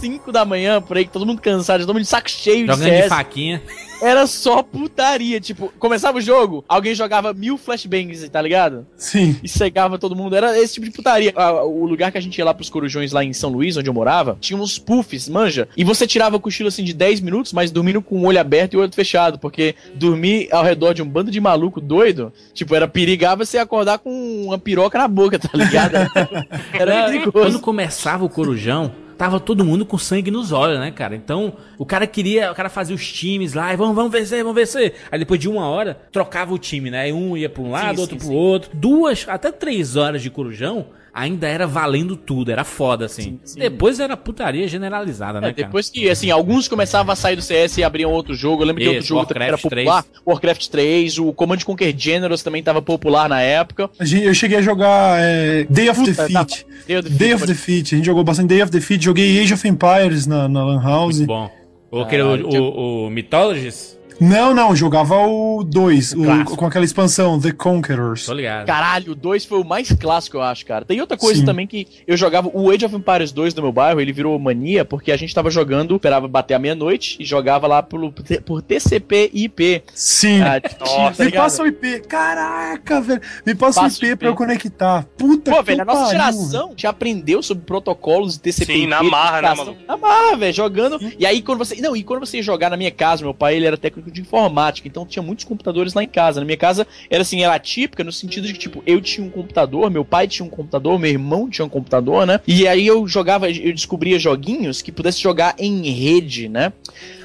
[0.00, 2.90] 5 da manhã, por aí, todo mundo cansado, todo mundo de saco cheio de Jogando
[2.90, 3.08] de CS.
[3.08, 3.62] faquinha.
[4.00, 5.40] Era só putaria.
[5.40, 8.86] Tipo, começava o jogo, alguém jogava mil flashbangs, tá ligado?
[8.96, 9.36] Sim.
[9.42, 10.36] e cegava todo mundo.
[10.36, 11.32] Era esse tipo de putaria.
[11.64, 13.94] O lugar que a gente ia lá pros corujões lá em São Luís, onde eu
[13.94, 15.68] morava, tinha uns puffs, manja.
[15.76, 18.74] E você tirava o cochilo assim de 10 minutos, mas dormindo com o olho aberto
[18.74, 19.38] e o olho fechado.
[19.38, 23.98] Porque dormir ao redor de um bando de maluco doido, tipo, era perigável você acordar
[23.98, 24.10] com
[24.44, 25.94] uma piroca na boca, tá ligado?
[26.72, 27.60] Era Quando perigoso.
[27.60, 31.16] começava o Corujão, tava todo mundo com sangue nos olhos, né, cara?
[31.16, 34.54] Então, o cara queria, o cara fazia os times lá, e vamos, vamos vencer, vamos
[34.54, 34.94] vencer.
[35.10, 37.12] Aí depois de uma hora, trocava o time, né?
[37.12, 38.34] Um ia pra um lado, Sim, outro sim, pro sim.
[38.34, 38.70] outro.
[38.72, 40.86] Duas, até três horas de Corujão,
[41.18, 43.22] ainda era valendo tudo, era foda, assim.
[43.22, 43.58] Sim, sim.
[43.60, 45.66] Depois era putaria generalizada, né, É, cara?
[45.66, 48.62] depois que, assim, alguns começavam a sair do CS e abriam outro jogo.
[48.62, 50.04] Eu lembro que Isso, outro jogo também era Warcraft popular.
[50.26, 53.90] Warcraft 3, o Command Conquer Generals também tava popular na época.
[53.98, 56.66] Eu cheguei a jogar é, Day of Defeat.
[56.86, 57.94] Day of Day of Defeat.
[57.94, 59.04] A gente jogou bastante Day of Defeat.
[59.04, 61.16] Joguei Age of Empires na, na Lan House.
[61.16, 61.50] Muito bom.
[61.90, 63.97] Ou aquele, Caralho, o, o, o Mythologies?
[64.20, 66.56] Não, não, jogava o 2, O clássico.
[66.56, 68.26] com aquela expansão, The Conquerors.
[68.26, 68.66] Tô ligado.
[68.66, 70.84] Caralho, o 2 foi o mais clássico, eu acho, cara.
[70.84, 71.46] Tem outra coisa Sim.
[71.46, 72.50] também que eu jogava.
[72.52, 75.50] O Age of Empires 2 do meu bairro, ele virou mania porque a gente tava
[75.50, 78.12] jogando, esperava bater a meia-noite e jogava lá por,
[78.44, 79.82] por TCP e IP.
[79.94, 80.40] Sim.
[80.42, 81.42] Ah, Nossa, tá Me ligado?
[81.44, 82.00] passa o IP.
[82.08, 83.20] Caraca, velho.
[83.46, 84.16] Me passa Passa o IP IP.
[84.16, 85.06] pra eu conectar.
[85.16, 88.72] Puta Pô, que velho, a nossa pariu, geração já aprendeu sobre protocolos de TCP.
[88.72, 89.78] Sim, na marra, né, maluco?
[89.86, 90.98] Na marra, velho, jogando.
[91.18, 91.80] E aí, quando você.
[91.80, 94.14] Não, e quando você ia jogar na minha casa, meu pai, ele era técnico técnico
[94.14, 96.40] de informática, então tinha muitos computadores lá em casa.
[96.40, 99.30] Na minha casa era assim, era típica no sentido de que, tipo, eu tinha um
[99.30, 102.40] computador, meu pai tinha um computador, meu irmão tinha um computador, né?
[102.46, 106.72] E aí eu jogava, eu descobria joguinhos que pudesse jogar em rede, né?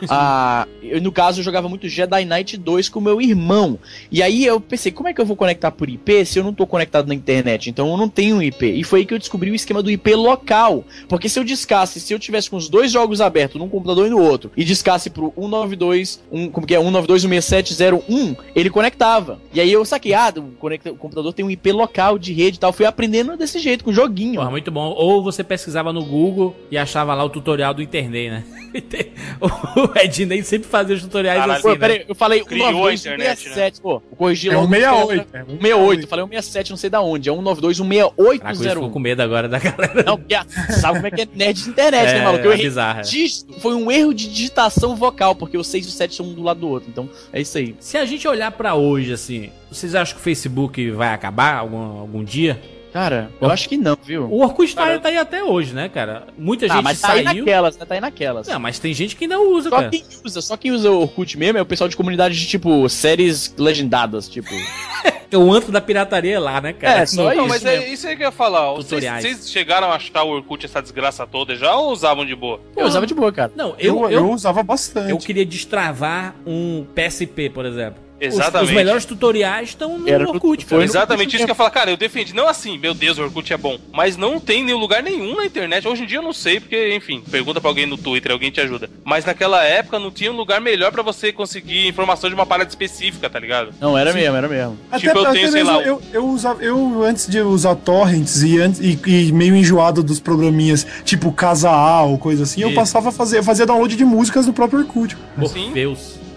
[0.09, 3.79] ah, eu, no caso, eu jogava muito Jedi Knight 2 com meu irmão.
[4.11, 6.53] E aí eu pensei, como é que eu vou conectar por IP se eu não
[6.53, 7.69] tô conectado na internet?
[7.69, 8.65] Então eu não tenho IP.
[8.65, 10.83] E foi aí que eu descobri o esquema do IP local.
[11.07, 14.09] Porque se eu discasse, se eu tivesse com os dois jogos abertos, num computador e
[14.09, 16.79] no outro, e discasse pro 192, um, como que é?
[16.79, 19.39] 192.16701, ele conectava.
[19.53, 22.57] E aí eu saquei, ah, o, conecta, o computador tem um IP local de rede
[22.57, 22.73] e tal.
[22.73, 24.35] Fui aprendendo desse jeito, com joguinho.
[24.35, 24.93] Porra, muito bom.
[24.97, 28.43] Ou você pesquisava no Google e achava lá o tutorial do internet, né?
[29.39, 31.75] o Ednei sempre fazia os tutoriais Caralho, assim, Pô, né?
[31.79, 33.99] peraí, eu falei Criou a 192, internet, 167, pô.
[34.17, 34.65] Corrigi É logo.
[34.65, 35.27] um 68.
[35.33, 37.29] É um 168, eu falei 167, não sei da onde.
[37.29, 38.89] É 192, Caraca, eu ficou 16801.
[38.91, 40.03] com medo agora da galera.
[40.03, 42.45] Não, porque a- sabe como é que é nerd de internet, É, né, maluco?
[42.45, 43.03] Eu é errei bizarro, é.
[43.03, 43.53] dígito.
[43.59, 46.41] Foi um erro de digitação vocal, porque os 6 e o 7 são um do
[46.41, 46.89] lado do outro.
[46.89, 47.75] Então, é isso aí.
[47.79, 51.99] Se a gente olhar pra hoje, assim, vocês acham que o Facebook vai acabar algum,
[51.99, 52.59] algum dia?
[52.93, 54.25] Cara, eu acho que não, viu?
[54.29, 56.27] O Orkut tá, tá aí até hoje, né, cara?
[56.37, 57.39] Muita Ah, gente mas tá aí saiu.
[57.39, 57.85] naquelas, né?
[57.85, 58.47] Tá aí naquelas.
[58.47, 59.89] Não, mas tem gente que não usa, Só cara.
[59.89, 62.87] quem usa, só quem usa o Orkut mesmo é o pessoal de comunidade de, tipo,
[62.89, 64.49] séries legendadas, tipo...
[65.33, 67.01] É o antro da pirataria lá, né, cara?
[67.01, 68.71] É, só Não- isso Não, mas é isso aí que eu ia falar.
[68.71, 68.75] ó.
[68.75, 69.23] Vocês, Tutoriais.
[69.23, 72.59] vocês chegaram a achar o Orkut essa desgraça toda já ou usavam de boa?
[72.77, 73.51] Eu usava de boa, cara.
[73.55, 75.09] Não, Eu, eu, eu, eu, usava bastante.
[75.11, 78.01] eu queria destravar um PSP, por exemplo.
[78.27, 78.73] Os- Os, Exatamente.
[78.73, 80.79] melhores tutoriais estão no Era no- Orkut, foi cara.
[80.79, 82.33] no- Exatamente isso que eu ia falar, cara, eu defendi.
[82.33, 83.77] Não assim, meu Deus, o Orkut é bom.
[83.91, 85.87] Mas não tem nenhum lugar nenhum na internet.
[85.87, 88.61] Hoje em dia eu não sei, porque, enfim, pergunta pra alguém no Twitter, alguém te
[88.61, 88.89] ajuda.
[89.03, 92.69] Mas naquela época não tinha um lugar melhor pra você conseguir informação de uma parada
[92.69, 93.73] específica, tá ligado?
[93.79, 94.77] Não, era mesmo, era mesmo.
[94.91, 98.41] Até, Tipo, eu até tenho, sei lá, eu, eu usava, eu antes de usar torrents
[98.43, 102.73] e, antes, e, e meio enjoado dos programinhas, tipo Casa A ou coisa assim, eu
[102.73, 105.17] passava a fazer, fazia download de músicas do próprio Orkut.
[105.47, 105.71] Sim.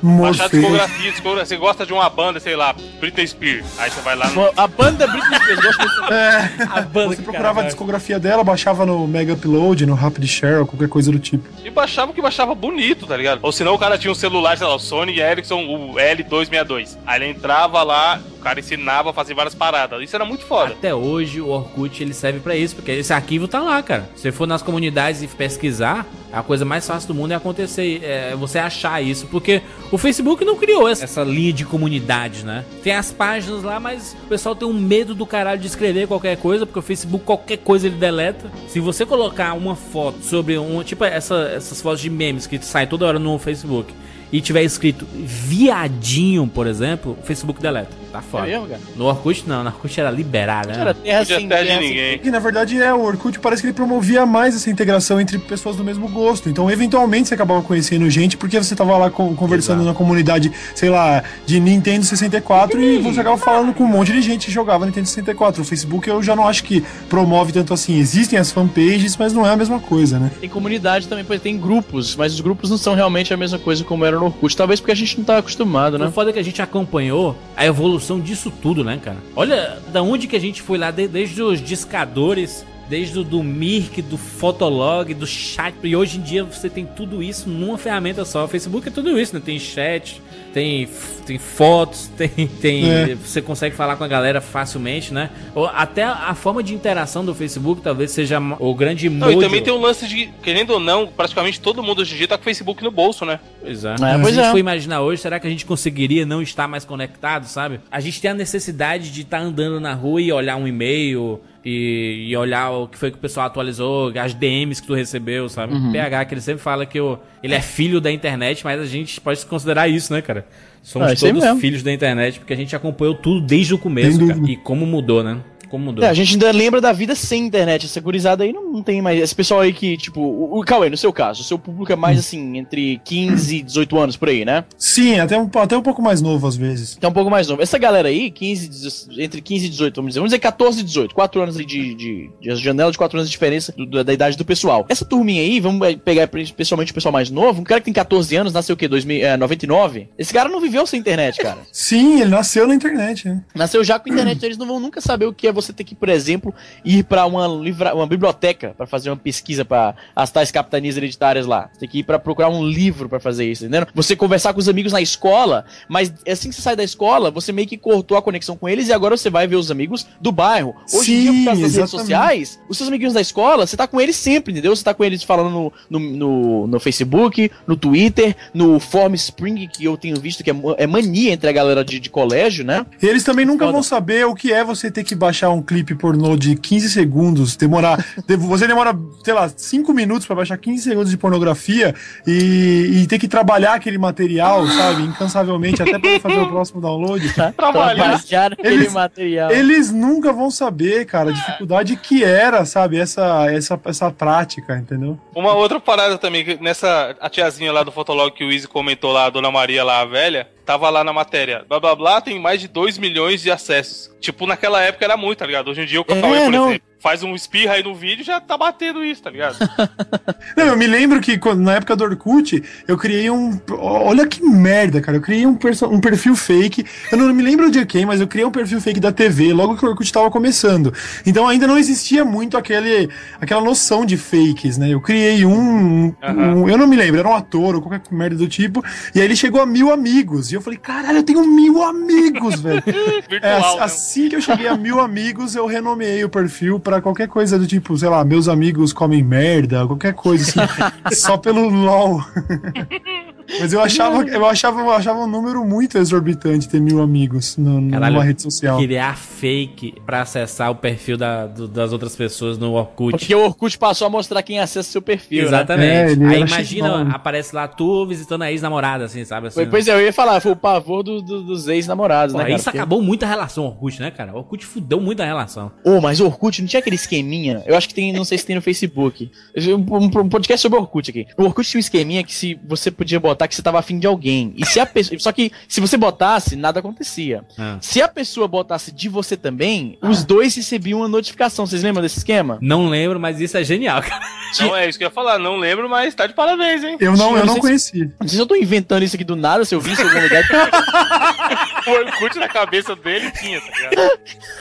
[0.02, 1.46] Baixar discografia, discografia.
[1.46, 3.66] Você gosta de uma banda, sei lá, Britney Spears.
[3.78, 4.50] Aí você vai lá no.
[4.56, 5.86] A banda Britney Spears, muito.
[6.12, 7.66] É, A banda você procurava a caralho.
[7.68, 11.48] discografia dela, baixava no Mega Upload, no Rapid Share, ou qualquer coisa do tipo.
[11.64, 13.40] E baixava que baixava bonito, tá ligado?
[13.42, 16.96] Ou senão o cara tinha um celular, sei lá, o Sony Ericsson, o L262.
[17.06, 20.00] Aí ele entrava lá, o cara ensinava a fazer várias paradas.
[20.02, 20.72] Isso era muito foda.
[20.74, 24.08] Até hoje o Orkut ele serve pra isso, porque esse arquivo tá lá, cara.
[24.14, 28.00] Se você for nas comunidades e pesquisar, a coisa mais fácil do mundo é acontecer,
[28.04, 32.64] é você achar isso, porque o Facebook não criou essa, essa linha de comunidades, né?
[32.82, 36.36] Tem as páginas lá, mas o pessoal tem um medo do caralho de escrever qualquer
[36.36, 38.50] coisa, porque o Facebook qualquer coisa ele deleta.
[38.68, 42.86] Se você colocar uma foto sobre um, tipo essa- essas fotos de memes que saem
[42.86, 43.92] toda hora no Facebook
[44.32, 47.90] e tiver escrito viadinho, por exemplo, o Facebook deleta.
[48.12, 48.46] Tá É fora.
[48.46, 48.80] mesmo, cara?
[48.96, 50.74] No Orkut não, no Orkut era liberar, né?
[50.78, 52.20] Era terra sem terra de ninguém.
[52.24, 55.76] E na verdade é, o Orkut parece que ele promovia mais essa integração entre pessoas
[55.76, 56.48] do mesmo gosto.
[56.48, 59.88] Então, eventualmente, você acabava conhecendo gente porque você tava lá con- conversando Exato.
[59.92, 64.22] na comunidade, sei lá, de Nintendo 64 e você acaba falando com um monte de
[64.22, 65.62] gente que jogava Nintendo 64.
[65.62, 67.98] O Facebook eu já não acho que promove tanto assim.
[67.98, 70.30] Existem as fanpages, mas não é a mesma coisa, né?
[70.40, 73.84] Tem comunidade também, pois tem grupos, mas os grupos não são realmente a mesma coisa
[73.84, 74.56] como era no Orkut.
[74.56, 76.10] Talvez porque a gente não tá acostumado, O né?
[76.10, 79.18] foda é que a gente acompanhou a evolução disso tudo, né, cara?
[79.34, 83.42] Olha da onde que a gente foi lá, de- desde os discadores, desde o do
[83.42, 85.74] Mirk, do Fotolog, do chat.
[85.82, 88.44] E hoje em dia você tem tudo isso numa ferramenta só.
[88.44, 89.42] O Facebook é tudo isso, né?
[89.44, 90.20] Tem chat,
[90.56, 90.88] tem,
[91.26, 92.30] tem fotos, tem.
[92.46, 93.14] tem É.
[93.14, 95.28] Você consegue falar com a galera facilmente, né?
[95.54, 99.44] Ou até a forma de interação do Facebook talvez seja o grande Não, e modo.
[99.44, 102.38] também tem um lance de, querendo ou não, praticamente todo mundo hoje em dia tá
[102.38, 103.38] com o Facebook no bolso, né?
[103.60, 103.92] Pois é.
[103.92, 104.50] É, Se pois a gente é.
[104.50, 107.78] for imaginar hoje, será que a gente conseguiria não estar mais conectado, sabe?
[107.90, 111.38] A gente tem a necessidade de estar andando na rua e olhar um e-mail
[111.68, 115.48] e, e olhar o que foi que o pessoal atualizou, as DMs que tu recebeu,
[115.48, 115.74] sabe?
[115.74, 115.90] Uhum.
[115.90, 119.20] PH, que ele sempre fala que o, ele é filho da internet, mas a gente
[119.20, 120.46] pode considerar isso, né, cara?
[120.80, 124.38] Somos aí todos filhos da internet, porque a gente acompanhou tudo desde o começo, cara.
[124.46, 125.40] E como mudou, né?
[125.68, 126.04] Como mudou.
[126.04, 127.86] É, a gente ainda lembra da vida sem internet.
[127.86, 129.20] Essa gurizada aí não, não tem mais.
[129.20, 131.96] Esse pessoal aí que, tipo, o, o Cauê, no seu caso, o seu público é
[131.96, 134.64] mais assim, entre 15 e 18 anos por aí, né?
[134.78, 136.94] Sim, até um, até um pouco mais novo às vezes.
[136.96, 137.62] Então um pouco mais novo.
[137.62, 140.82] Essa galera aí, 15, 16 entre 15 e 18, vamos dizer, vamos dizer 14 e
[140.82, 144.02] 18, 4 anos ali de, de, de janela de 4 anos de diferença do- da,
[144.02, 144.86] da idade do pessoal.
[144.88, 147.94] Essa turminha aí, vamos eh, pegar especialmente o pessoal mais novo, um cara que tem
[147.94, 148.86] 14 anos, nasceu o quê?
[148.88, 150.08] 2000, é, 99?
[150.18, 151.58] Esse cara não viveu sem internet, cara.
[151.72, 153.42] Sim, ele nasceu na internet, né?
[153.54, 155.84] Nasceu já com internet, então eles não vão nunca saber o que é você ter
[155.84, 156.54] que, por exemplo,
[156.84, 161.46] ir pra uma, livra, uma biblioteca pra fazer uma pesquisa pra as tais capitanias hereditárias
[161.46, 161.68] lá.
[161.72, 163.86] Você tem que ir pra procurar um livro pra fazer isso, entendeu?
[163.94, 167.52] Você conversar com os amigos na escola, mas assim que você sai da escola, você
[167.52, 170.30] meio que cortou a conexão com eles e agora você vai ver os amigos do
[170.30, 170.74] bairro.
[170.92, 172.00] Hoje em dia, Sim, por causa das redes exatamente.
[172.00, 174.74] sociais, os seus amiguinhos da escola, você tá com eles sempre, entendeu?
[174.74, 179.66] Você tá com eles falando no, no, no, no Facebook, no Twitter, no Form Spring,
[179.66, 182.84] que eu tenho visto que é, é mania entre a galera de, de colégio, né?
[183.02, 183.72] E eles também nunca Foda.
[183.72, 187.56] vão saber o que é você ter que baixar um clipe pornô de 15 segundos,
[187.56, 188.04] demorar.
[188.26, 191.94] de- você demora, sei lá, 5 minutos pra baixar 15 segundos de pornografia
[192.26, 197.26] e, e ter que trabalhar aquele material, sabe, incansavelmente, até poder fazer o próximo download.
[197.56, 199.50] Trabalhar aquele Eles- material.
[199.50, 205.18] Eles nunca vão saber, cara, a dificuldade que era, sabe, essa, essa, essa prática, entendeu?
[205.34, 209.12] Uma outra parada também, que nessa a tiazinha lá do Fotolog que o Easy comentou
[209.12, 211.64] lá, a Dona Maria lá, a velha, tava lá na matéria.
[211.68, 214.10] Blá blá blá tem mais de 2 milhões de acessos.
[214.26, 215.70] Tipo, naquela época era muito, tá ligado?
[215.70, 216.68] Hoje em dia o É, por não.
[216.70, 219.56] exemplo, faz um espirra aí no vídeo já tá batendo isso, tá ligado?
[220.56, 223.60] Não, eu me lembro que quando- na época do Orkut, eu criei um.
[223.78, 225.18] Olha que merda, cara.
[225.18, 225.56] Eu criei um,
[225.90, 226.84] um perfil fake.
[227.12, 229.76] Eu não me lembro de quem, mas eu criei um perfil fake da TV logo
[229.76, 230.92] que o Orkut tava começando.
[231.24, 233.08] Então ainda não existia muito aquele,
[233.40, 234.88] aquela noção de fakes, né?
[234.92, 236.54] Eu criei um, Aham.
[236.56, 238.82] um- Eu não me lembro, era um ator ou qualquer merda do tipo.
[239.14, 240.50] E aí ele chegou a mil amigos.
[240.50, 242.82] E eu falei, caralho, eu tenho mil amigos, velho.
[243.26, 243.82] É, Virtual, ass- né?
[244.16, 247.66] Assim que eu cheguei a mil amigos, eu renomeei o perfil pra qualquer coisa do
[247.66, 250.64] tipo, sei lá, meus amigos comem merda, qualquer coisa assim,
[251.14, 252.24] só pelo LOL.
[253.60, 257.90] Mas eu achava, eu achava, eu achava um número muito exorbitante ter mil amigos no,
[257.90, 258.78] Caralho, numa rede social.
[258.78, 263.12] Criar fake pra acessar o perfil da- do- das outras pessoas no Orkut.
[263.18, 265.48] Porque o Orkut passou a mostrar quem acessa seu perfil, né?
[265.48, 265.86] Exatamente.
[265.90, 267.14] É, ele Aí imagina, X9.
[267.14, 269.48] aparece lá tu visitando a ex-namorada, assim, sabe?
[269.48, 272.54] Assim, Pois é, eu ia falar, foi o pavor do- do- dos ex-namorados, né, cara?
[272.54, 274.32] isso Porque- acabou muito a relação Orkut, né, cara?
[274.32, 275.70] O Orkut fudeu muito a relação.
[275.84, 277.62] Ô, mas o Orkut não tinha aquele esqueminha?
[277.66, 279.30] Eu acho que tem, não sei se tem no Facebook.
[279.56, 281.26] Um, um podcast sobre o Orkut aqui.
[281.36, 284.06] O Orkut tinha um esqueminha que se você podia botar que você tava afim de
[284.06, 284.54] alguém.
[284.56, 285.18] E se a pessoa.
[285.20, 287.44] Só que se você botasse, nada acontecia.
[287.58, 287.78] Ah.
[287.80, 291.66] Se a pessoa botasse de você também, os dois recebiam uma notificação.
[291.66, 292.58] Vocês lembram desse esquema?
[292.60, 294.20] Não lembro, mas isso é genial, cara.
[294.60, 296.96] Não é isso que eu ia falar, não lembro, mas tá de parabéns, hein?
[297.00, 298.14] Eu não, Tinha, eu não não sei se- conheci.
[298.20, 300.04] Não sei se eu tô inventando isso aqui do nada, se eu vi isso em
[300.08, 300.42] algum lugar.
[301.86, 304.18] O Orkut na cabeça dele tinha, tá ligado?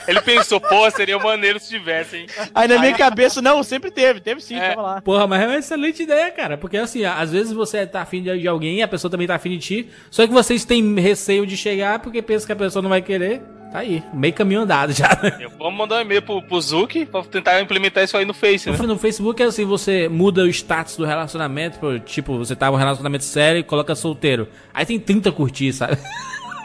[0.08, 2.28] Ele pensou, pô, seria maneiro se tivesse, hein?
[2.54, 4.70] Aí na minha cabeça, não, sempre teve, teve sim, É.
[4.70, 5.02] tava lá.
[5.02, 6.58] Porra, mas é uma excelente ideia, cara.
[6.58, 9.50] Porque assim, às vezes você tá afim de alguém e a pessoa também tá afim
[9.52, 9.90] de ti.
[10.12, 13.42] Só que vocês têm receio de chegar porque pensa que a pessoa não vai querer.
[13.72, 15.10] Tá aí, meio caminho andado já.
[15.22, 15.38] né?
[15.42, 18.70] Eu- Vamos mandar um e-mail pro, pro Zuki pra tentar implementar isso aí no Face,
[18.70, 18.78] né?
[18.78, 22.76] No Facebook é assim, você muda o status do relacionamento, tipo, você tá em um
[22.76, 24.48] relacionamento sério e coloca solteiro.
[24.74, 25.98] Aí tem 30 curtir, sabe?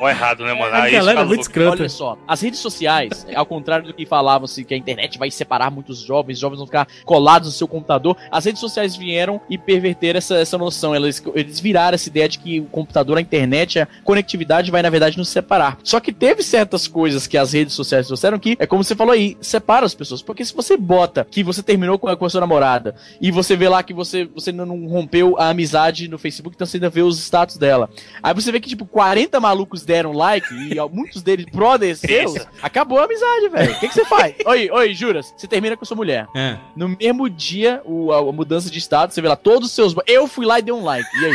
[0.00, 0.74] Ou errado, né, mano?
[0.74, 1.80] A Aí galera fica é muito escrota.
[1.82, 5.70] Olha só, as redes sociais, ao contrário do que falavam-se que a internet vai separar
[5.70, 9.58] muitos jovens, os jovens vão ficar colados no seu computador, as redes sociais vieram e
[9.58, 10.96] perverteram essa, essa noção.
[10.96, 14.90] Eles, eles viraram essa ideia de que o computador, a internet, a conectividade vai, na
[14.90, 15.78] verdade, nos separar.
[15.84, 19.12] Só que teve certas coisas que as redes sociais trouxeram que, é como você falou
[19.12, 20.22] aí, separa as pessoas.
[20.22, 23.54] Porque se você bota que você terminou com a, com a sua namorada e você
[23.56, 26.88] vê lá que você, você não- não rompeu a amizade no Facebook, então você ainda
[26.88, 27.90] vê os status dela.
[28.22, 32.98] Aí você vê que, tipo, 40 malucos deram like e muitos deles brothers seus, acabou
[33.00, 33.72] a amizade, velho.
[33.72, 34.34] O que, que você faz?
[34.46, 36.28] Oi, oi, juras, você termina com a sua mulher.
[36.36, 36.56] É.
[36.76, 39.94] No mesmo dia, o- a, a mudança de status, você vê lá todos os seus.
[40.06, 41.08] Eu fui lá e dei um like.
[41.20, 41.32] E aí?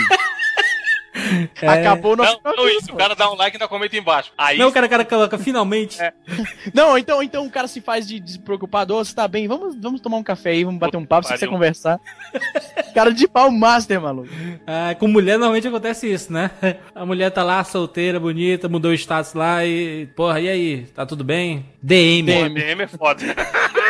[1.61, 2.39] Acabou o nosso.
[2.43, 4.32] Não, não isso, o cara dá um like e ainda comenta embaixo.
[4.38, 6.01] Aí Não, o cara, cara coloca finalmente.
[6.01, 6.13] É.
[6.74, 10.01] Não, então, então o cara se faz de despreocupado, ô, você tá bem, vamos, vamos
[10.01, 11.99] tomar um café aí, vamos bater um papo, se você conversar.
[12.93, 14.30] cara de pau master, maluco.
[14.68, 16.51] Ah, com mulher normalmente acontece isso, né?
[16.93, 20.07] A mulher tá lá, solteira, bonita, mudou o status lá e.
[20.16, 20.86] Porra, e aí?
[20.93, 21.66] Tá tudo bem?
[21.82, 22.26] DM.
[22.34, 23.22] Pô, DM é foda.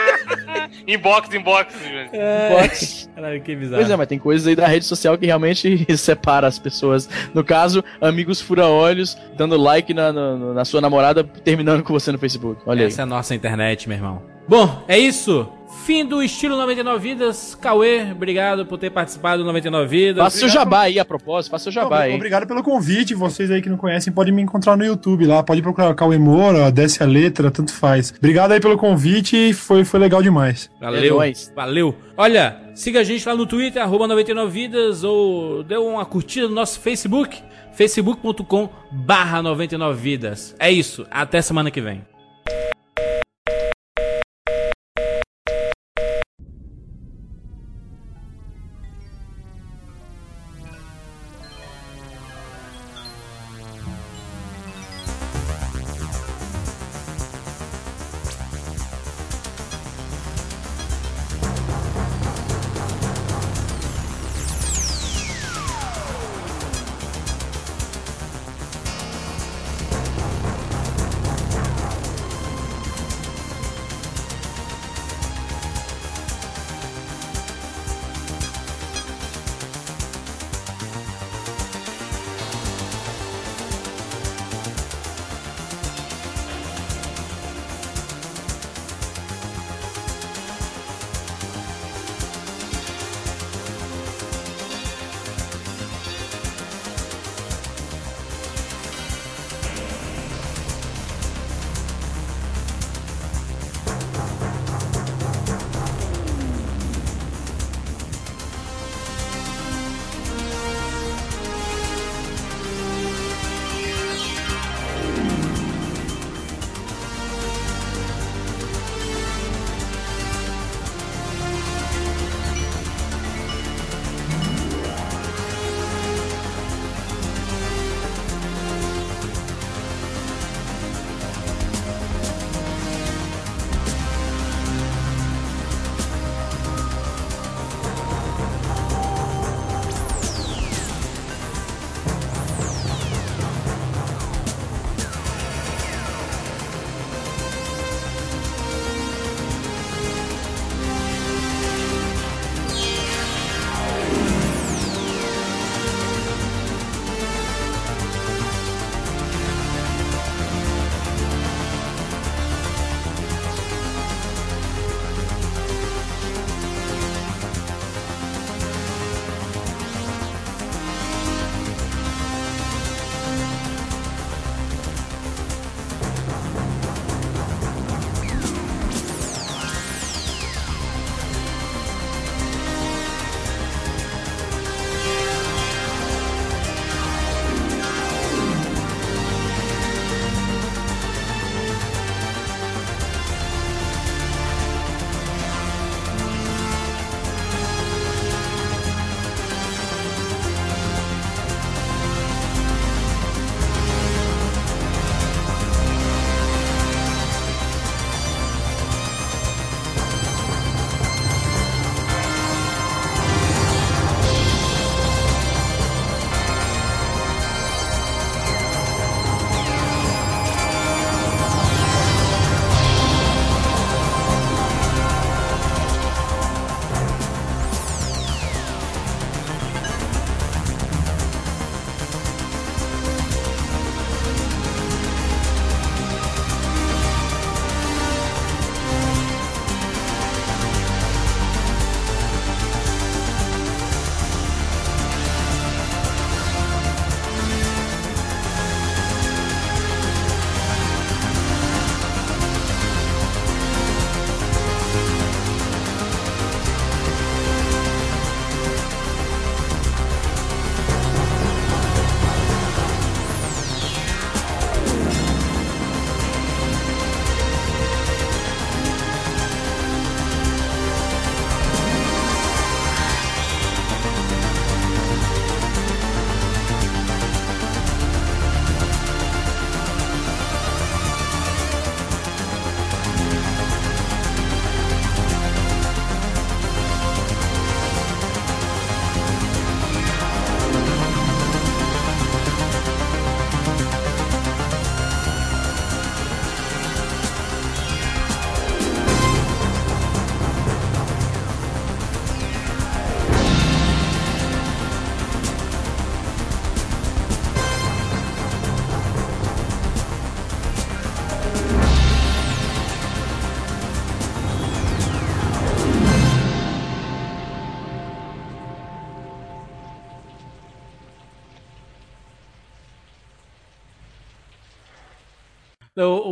[0.87, 2.11] inbox, inbox, gente.
[2.11, 3.09] Pode.
[3.15, 3.81] Caralho, que bizarro.
[3.81, 7.09] Pois é, mas tem coisas aí da rede social que realmente separa as pessoas.
[7.33, 12.17] No caso, amigos fura-olhos, dando like na, na, na sua namorada, terminando com você no
[12.17, 12.61] Facebook.
[12.65, 12.87] Olha aí.
[12.87, 14.21] Essa é a nossa internet, meu irmão.
[14.47, 15.49] Bom, é isso.
[15.83, 17.53] Fim do estilo 99 Vidas.
[17.55, 20.23] Cauê, obrigado por ter participado do 99 Vidas.
[20.23, 22.15] Faça seu jabá aí, a propósito, faça seu jabá aí.
[22.15, 23.13] Obrigado pelo convite.
[23.13, 25.43] Vocês aí que não conhecem podem me encontrar no YouTube lá.
[25.43, 28.13] Pode procurar Cauê Moura, desce a letra, tanto faz.
[28.17, 29.53] Obrigado aí pelo convite.
[29.53, 30.71] Foi, foi legal demais.
[30.79, 31.95] Valeu, É valeu.
[32.17, 36.79] Olha, siga a gente lá no Twitter, arroba 99vidas, ou dê uma curtida no nosso
[36.79, 37.41] Facebook,
[37.73, 40.55] facebook.com barra 99vidas.
[40.57, 42.01] É isso, até semana que vem.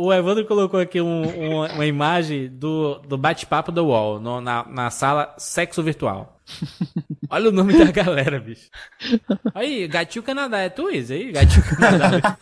[0.04, 4.64] O, Evandro colocou aqui um- um- uma imagem do, do bate-papo do UOL no- na,
[4.68, 6.30] na sala Sexo Virtual.
[7.30, 8.68] Olha o nome da galera, bicho.
[9.54, 11.32] Aí, Gatinho Canadá, é tu isso aí?
[11.32, 12.36] Gatinho Canadá.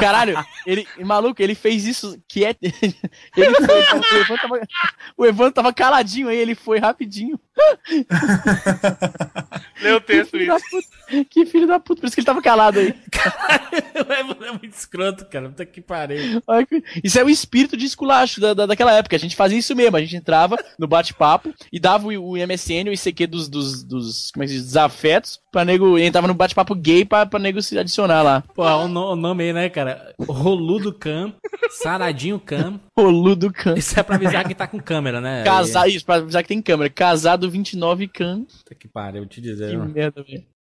[0.00, 2.54] Caralho, ele, maluco, ele fez isso que é.
[3.36, 4.60] Ele foi, o, Evandro tava,
[5.16, 7.38] o Evandro tava caladinho aí, ele foi rapidinho.
[9.82, 10.64] Lê o texto Filho da isso.
[10.70, 11.24] puta.
[11.30, 12.94] Que filho da puta, por isso que ele tava calado aí.
[13.96, 15.48] o Evandro é muito escroto, cara.
[15.48, 15.80] Puta que
[16.66, 19.16] que- Isso é o espírito de esculacho da, da- daquela época.
[19.16, 19.96] A gente fazia isso mesmo.
[19.96, 24.30] A gente entrava no bate-papo e dava o, o MSN, o ICQ dos, dos, dos,
[24.32, 27.62] como é que se diz, desafetos, pra nego, entrava no bate-papo gay pra, pra nego
[27.62, 28.42] se adicionar lá.
[28.54, 30.12] Pô, o, no- o nome aí, né, cara?
[30.20, 31.32] Roludo Cam,
[31.70, 32.78] Saradinho Cam.
[32.96, 33.74] Roludo Can.
[33.78, 35.42] Isso é pra avisar que tá com câmera, né?
[35.44, 36.90] Casar, isso, pra avisar que tem câmera.
[36.90, 38.44] Casado 29 Can.
[38.44, 39.70] Puta que pariu, eu te dizer.
[39.70, 39.92] Que mano.
[39.92, 40.46] merda, velho.